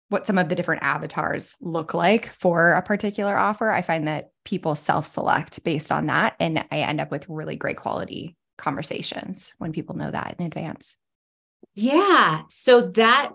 what 0.10 0.27
some 0.27 0.38
of 0.38 0.49
the 0.49 0.56
different 0.56 0.84
avatars 0.84 1.56
look 1.62 1.93
like 1.93 2.34
for 2.34 2.73
a 2.73 2.82
particular 2.82 3.38
offer. 3.38 3.71
I 3.71 3.82
find 3.82 4.10
that 4.10 4.32
people 4.43 4.75
self-select 4.75 5.63
based 5.63 5.89
on 5.89 6.08
that. 6.08 6.36
And 6.38 6.65
I 6.69 6.80
end 6.80 6.99
up 6.99 7.12
with 7.12 7.30
really 7.30 7.56
great 7.56 7.77
quality 7.77 8.36
conversations 8.58 9.54
when 9.58 9.71
people 9.71 9.95
know 9.95 10.12
that 10.12 10.36
in 10.38 10.45
advance. 10.45 10.97
Yeah. 11.75 12.41
So 12.49 12.82
that 12.82 13.30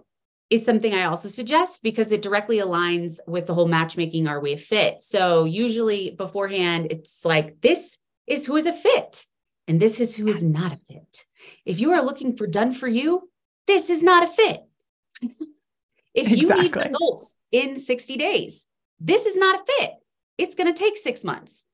is 0.48 0.64
something 0.64 0.94
I 0.94 1.04
also 1.04 1.28
suggest 1.28 1.82
because 1.82 2.12
it 2.12 2.22
directly 2.22 2.58
aligns 2.58 3.18
with 3.26 3.46
the 3.46 3.54
whole 3.54 3.66
matchmaking 3.66 4.28
are 4.28 4.40
we 4.40 4.52
a 4.52 4.56
fit. 4.56 5.02
So 5.02 5.44
usually 5.44 6.10
beforehand, 6.10 6.88
it's 6.90 7.24
like 7.24 7.60
this 7.60 7.98
is 8.26 8.46
who 8.46 8.56
is 8.56 8.66
a 8.66 8.72
fit 8.72 9.24
and 9.66 9.80
this 9.80 10.00
is 10.00 10.16
who 10.16 10.28
is 10.28 10.42
not 10.42 10.72
a 10.72 10.80
fit. 10.88 11.24
If 11.64 11.80
you 11.80 11.92
are 11.92 12.02
looking 12.02 12.36
for 12.36 12.46
done 12.46 12.72
for 12.72 12.86
you, 12.86 13.28
this 13.66 13.90
is 13.90 14.02
not 14.02 14.22
a 14.22 14.28
fit. 14.28 14.60
if 16.14 16.28
exactly. 16.28 16.36
you 16.36 16.62
need 16.62 16.76
results 16.76 17.34
in 17.50 17.78
60 17.78 18.16
days, 18.16 18.66
this 19.00 19.26
is 19.26 19.36
not 19.36 19.60
a 19.60 19.72
fit. 19.72 19.92
It's 20.38 20.54
going 20.54 20.72
to 20.72 20.78
take 20.78 20.96
six 20.96 21.24
months. 21.24 21.64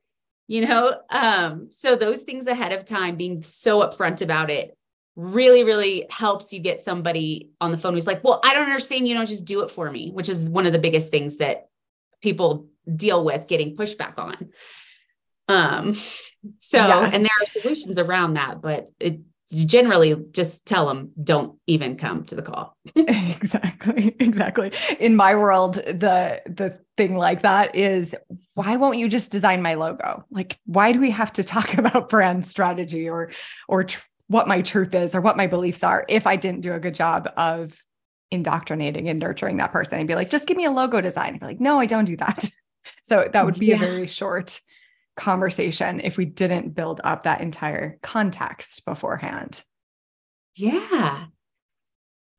You 0.48 0.66
know, 0.66 0.94
um, 1.10 1.68
so 1.70 1.94
those 1.94 2.22
things 2.22 2.46
ahead 2.46 2.72
of 2.72 2.84
time, 2.84 3.16
being 3.16 3.42
so 3.42 3.80
upfront 3.80 4.22
about 4.22 4.50
it 4.50 4.76
really, 5.16 5.64
really 5.64 6.06
helps 6.10 6.52
you 6.52 6.60
get 6.60 6.80
somebody 6.80 7.50
on 7.60 7.70
the 7.70 7.78
phone 7.78 7.94
who's 7.94 8.06
like, 8.06 8.24
well, 8.24 8.40
I 8.44 8.54
don't 8.54 8.64
understand. 8.64 9.06
You 9.06 9.14
know, 9.14 9.24
just 9.24 9.44
do 9.44 9.62
it 9.62 9.70
for 9.70 9.90
me, 9.90 10.10
which 10.10 10.28
is 10.28 10.48
one 10.48 10.66
of 10.66 10.72
the 10.72 10.78
biggest 10.78 11.10
things 11.10 11.38
that 11.38 11.68
people 12.22 12.68
deal 12.94 13.24
with 13.24 13.46
getting 13.46 13.76
pushback 13.76 14.18
on. 14.18 14.50
Um, 15.48 15.92
so, 16.58 16.78
yes. 16.78 17.14
and 17.14 17.24
there 17.24 17.30
are 17.40 17.46
solutions 17.46 17.98
around 17.98 18.32
that, 18.34 18.62
but 18.62 18.90
it, 18.98 19.20
generally 19.52 20.16
just 20.30 20.66
tell 20.66 20.86
them 20.86 21.10
don't 21.22 21.58
even 21.66 21.96
come 21.96 22.24
to 22.24 22.34
the 22.34 22.42
call. 22.42 22.76
exactly. 22.96 24.16
Exactly. 24.18 24.72
In 24.98 25.14
my 25.16 25.34
world, 25.34 25.74
the 25.74 26.40
the 26.46 26.78
thing 26.96 27.16
like 27.16 27.42
that 27.42 27.74
is 27.74 28.14
why 28.54 28.76
won't 28.76 28.98
you 28.98 29.08
just 29.08 29.32
design 29.32 29.62
my 29.62 29.74
logo? 29.74 30.24
Like 30.30 30.58
why 30.64 30.92
do 30.92 31.00
we 31.00 31.10
have 31.10 31.32
to 31.34 31.42
talk 31.42 31.76
about 31.78 32.08
brand 32.08 32.46
strategy 32.46 33.08
or 33.08 33.30
or 33.68 33.84
tr- 33.84 34.06
what 34.32 34.48
my 34.48 34.62
truth 34.62 34.94
is 34.94 35.14
or 35.14 35.20
what 35.20 35.36
my 35.36 35.46
beliefs 35.46 35.84
are 35.84 36.04
if 36.08 36.26
I 36.26 36.36
didn't 36.36 36.62
do 36.62 36.72
a 36.72 36.80
good 36.80 36.94
job 36.94 37.30
of 37.36 37.84
indoctrinating 38.30 39.08
and 39.08 39.20
nurturing 39.20 39.58
that 39.58 39.72
person 39.72 39.98
and 39.98 40.08
be 40.08 40.14
like, 40.14 40.30
just 40.30 40.46
give 40.48 40.56
me 40.56 40.64
a 40.64 40.70
logo 40.70 41.00
design. 41.02 41.38
be 41.38 41.44
like, 41.44 41.60
no, 41.60 41.78
I 41.78 41.86
don't 41.86 42.06
do 42.06 42.16
that. 42.16 42.50
So 43.04 43.28
that 43.32 43.44
would 43.44 43.60
be 43.60 43.66
yeah. 43.66 43.76
a 43.76 43.78
very 43.78 44.08
short 44.08 44.60
conversation 45.16 46.00
if 46.00 46.16
we 46.16 46.24
didn't 46.24 46.74
build 46.74 47.00
up 47.04 47.22
that 47.22 47.40
entire 47.40 47.96
context 48.02 48.84
beforehand. 48.84 49.62
Yeah. 50.56 51.26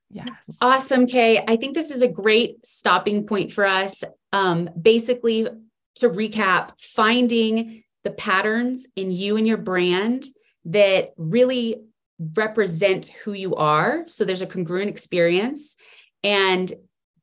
Yes. 0.10 0.58
Awesome, 0.60 1.08
Kaye. 1.08 1.46
I 1.48 1.56
think 1.56 1.76
this 1.76 1.92
is 1.92 2.02
a 2.02 2.10
great 2.10 2.58
stopping 2.66 3.26
point 3.26 3.54
for 3.54 3.66
us. 3.66 4.04
Um, 4.34 4.70
basically, 4.80 5.48
to 5.96 6.10
recap, 6.10 6.72
finding 6.78 7.86
the 8.04 8.12
patterns 8.12 8.86
in 8.98 9.12
you 9.12 9.38
and 9.38 9.48
your 9.48 9.56
brand 9.56 10.26
that 10.66 11.14
really 11.18 11.84
represent 12.20 13.08
who 13.08 13.34
you 13.34 13.56
are. 13.56 14.04
So 14.08 14.26
there's 14.26 14.42
a 14.42 14.48
congruent 14.48 14.90
experience 14.90 15.76
and 16.24 16.72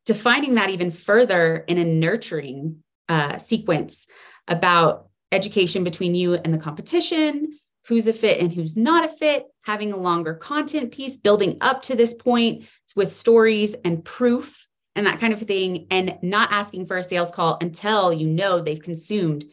defining 0.05 0.55
that 0.55 0.70
even 0.70 0.90
further 0.90 1.64
in 1.68 1.79
a 1.79 1.85
nurturing 1.85 2.83
uh, 3.09 3.38
sequence 3.38 4.07
about 4.48 5.09
education 5.33 5.85
between 5.85 6.14
you 6.14 6.35
and 6.35 6.53
the 6.53 6.59
competition, 6.59 7.59
who's 7.87 8.07
a 8.07 8.12
fit 8.12 8.40
and 8.40 8.53
who's 8.53 8.76
not 8.76 9.05
a 9.05 9.09
fit, 9.09 9.46
having 9.62 9.92
a 9.92 9.96
longer 9.96 10.35
content 10.35 10.92
piece, 10.92 11.16
building 11.16 11.57
up 11.61 11.83
to 11.83 11.94
this 11.94 12.14
point 12.14 12.64
with 12.96 13.12
stories 13.12 13.74
and 13.85 14.05
proof 14.05 14.66
and 14.96 15.07
that 15.07 15.20
kind 15.20 15.33
of 15.33 15.40
thing, 15.40 15.87
and 15.90 16.18
not 16.22 16.50
asking 16.50 16.87
for 16.87 16.96
a 16.96 17.03
sales 17.03 17.31
call 17.31 17.59
until 17.61 18.12
you 18.12 18.26
know 18.26 18.61
they've 18.61 18.83
consumed 18.83 19.44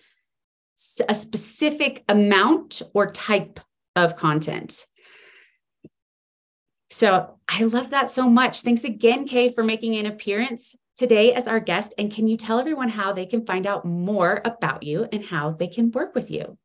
a 1.08 1.16
specific 1.16 2.04
amount 2.10 2.82
or 2.94 3.12
type 3.12 3.60
of 3.98 4.16
content. 4.16 4.86
So 6.90 7.38
I 7.50 7.64
love 7.64 7.90
that 7.90 8.10
so 8.12 8.30
much. 8.30 8.62
Thanks 8.62 8.84
again, 8.84 9.28
Kaye, 9.28 9.52
for 9.52 9.64
making 9.64 9.96
an 9.96 10.06
appearance 10.06 10.76
today 10.96 11.34
as 11.34 11.48
our 11.48 11.60
guest. 11.60 11.94
And 11.98 12.12
can 12.12 12.28
you 12.28 12.38
tell 12.38 12.60
everyone 12.60 12.90
how 12.90 13.12
they 13.12 13.26
can 13.26 13.46
find 13.46 13.68
out 13.68 13.86
more 13.86 14.42
about 14.46 14.84
you 14.84 15.08
and 15.12 15.26
how 15.26 15.52
they 15.52 15.68
can 15.68 15.92
work 15.92 16.16
with 16.16 16.32
you? 16.32 16.58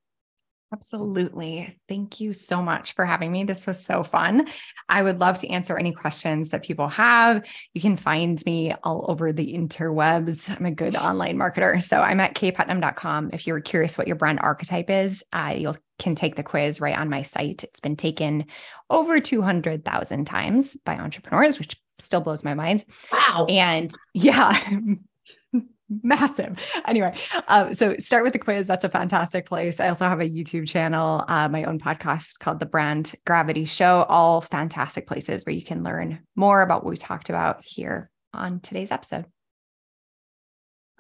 Absolutely. 0.73 1.77
Thank 1.87 2.19
you 2.19 2.33
so 2.33 2.63
much 2.63 2.95
for 2.95 3.05
having 3.05 3.31
me. 3.31 3.45
This 3.45 3.67
was 3.67 3.85
so 3.85 4.03
fun. 4.03 4.47
I 4.89 5.03
would 5.03 5.21
love 5.21 5.37
to 5.39 5.49
answer 5.49 5.77
any 5.77 5.93
questions 5.93 6.49
that 6.51 6.65
people 6.65 6.89
have. 6.89 7.47
You 7.75 7.81
can 7.83 7.97
find 7.97 8.43
me 8.47 8.75
all 8.83 9.05
over 9.11 9.33
the 9.33 9.53
interwebs. 9.53 10.49
I'm 10.49 10.65
a 10.65 10.71
good 10.71 10.97
online 10.97 11.37
marketer. 11.37 11.83
So 11.83 12.01
I'm 12.01 12.21
at 12.21 12.35
kayeputnam.com. 12.35 13.31
If 13.35 13.47
you're 13.47 13.61
curious 13.61 13.99
what 13.99 14.07
your 14.07 14.17
brand 14.17 14.41
archetype 14.41 14.89
is, 14.89 15.23
uh, 15.35 15.55
you 15.57 15.75
can 15.99 16.15
take 16.15 16.37
the 16.37 16.43
quiz 16.43 16.81
right 16.81 16.97
on 16.97 17.11
my 17.11 17.21
site. 17.21 17.65
It's 17.65 17.81
been 17.81 17.97
taken 17.97 18.47
over 18.89 19.21
200,000 19.21 20.25
times 20.25 20.75
by 20.87 20.97
entrepreneurs, 20.97 21.59
which 21.59 21.77
still 21.99 22.23
blows 22.23 22.45
my 22.45 22.55
mind. 22.55 22.85
Wow. 23.13 23.45
And 23.47 23.91
yeah, 24.15 24.59
massive. 26.02 26.59
Anyway, 26.87 27.16
um, 27.48 27.74
so 27.74 27.96
start 27.98 28.24
with 28.24 28.33
the 28.33 28.38
quiz. 28.38 28.66
That's 28.66 28.85
a 28.85 28.88
fantastic 28.88 29.46
place. 29.46 29.81
I 29.81 29.88
also 29.88 30.09
have 30.09 30.20
a 30.20 30.28
YouTube 30.28 30.68
channel, 30.68 31.24
uh, 31.28 31.48
my 31.48 31.64
own 31.64 31.78
podcast 31.78 32.38
called 32.38 32.61
The 32.61 32.66
Brand 32.66 33.12
Gravity 33.26 33.64
Show, 33.64 34.05
all 34.09 34.40
fantastic 34.40 35.07
places 35.07 35.44
where 35.44 35.55
you 35.55 35.64
can 35.64 35.83
learn 35.83 36.20
more 36.37 36.62
about 36.62 36.85
what 36.85 36.90
we 36.90 36.96
talked 36.96 37.28
about 37.28 37.64
here 37.64 38.11
on 38.33 38.61
today's 38.61 38.90
episode. 38.90 39.26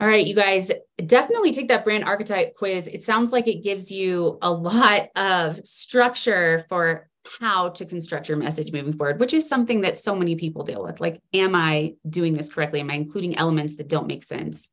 All 0.00 0.08
right, 0.08 0.26
you 0.26 0.34
guys 0.34 0.72
definitely 1.06 1.52
take 1.52 1.68
that 1.68 1.84
brand 1.84 2.04
archetype 2.04 2.56
quiz. 2.56 2.88
It 2.88 3.04
sounds 3.04 3.30
like 3.30 3.46
it 3.46 3.62
gives 3.62 3.92
you 3.92 4.38
a 4.42 4.50
lot 4.50 5.10
of 5.14 5.64
structure 5.66 6.64
for 6.68 7.08
how 7.40 7.70
to 7.70 7.84
construct 7.84 8.28
your 8.28 8.38
message 8.38 8.72
moving 8.72 8.92
forward, 8.92 9.20
which 9.20 9.34
is 9.34 9.48
something 9.48 9.82
that 9.82 9.96
so 9.96 10.14
many 10.14 10.36
people 10.36 10.64
deal 10.64 10.82
with. 10.82 11.00
Like, 11.00 11.20
am 11.32 11.54
I 11.54 11.94
doing 12.08 12.34
this 12.34 12.50
correctly? 12.50 12.80
Am 12.80 12.90
I 12.90 12.94
including 12.94 13.36
elements 13.36 13.76
that 13.76 13.88
don't 13.88 14.06
make 14.06 14.24
sense? 14.24 14.70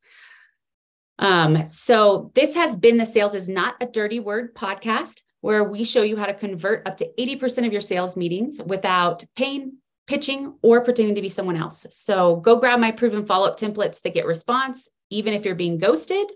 Um, 1.20 1.68
so, 1.68 2.32
this 2.34 2.56
has 2.56 2.78
been 2.78 2.98
the 2.98 3.06
Sales 3.06 3.36
is 3.36 3.50
Not 3.50 3.76
a 3.82 3.86
Dirty 3.86 4.20
Word 4.20 4.56
podcast, 4.56 5.22
where 5.42 5.64
we 5.64 5.84
show 5.84 6.02
you 6.02 6.18
how 6.18 6.26
to 6.26 6.34
convert 6.34 6.88
up 6.88 6.98
to 6.98 7.10
80% 7.20 7.66
of 7.66 7.74
your 7.74 7.82
sales 7.82 8.16
meetings 8.16 8.62
without 8.66 9.26
pain, 9.36 9.78
pitching, 10.08 10.56
or 10.62 10.82
pretending 10.84 11.16
to 11.16 11.22
be 11.22 11.30
someone 11.30 11.58
else. 11.58 11.86
So, 11.92 12.38
go 12.38 12.56
grab 12.58 12.80
my 12.80 12.92
proven 12.92 13.26
follow 13.26 13.48
up 13.48 13.60
templates 13.60 14.02
that 14.02 14.14
get 14.14 14.26
response, 14.26 14.88
even 15.10 15.34
if 15.34 15.46
you're 15.46 15.56
being 15.56 15.78
ghosted. 15.78 16.32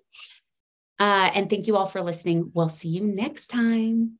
Uh, 0.99 1.31
and 1.33 1.49
thank 1.49 1.67
you 1.67 1.77
all 1.77 1.85
for 1.85 2.01
listening. 2.01 2.51
We'll 2.53 2.69
see 2.69 2.89
you 2.89 3.01
next 3.01 3.47
time. 3.47 4.19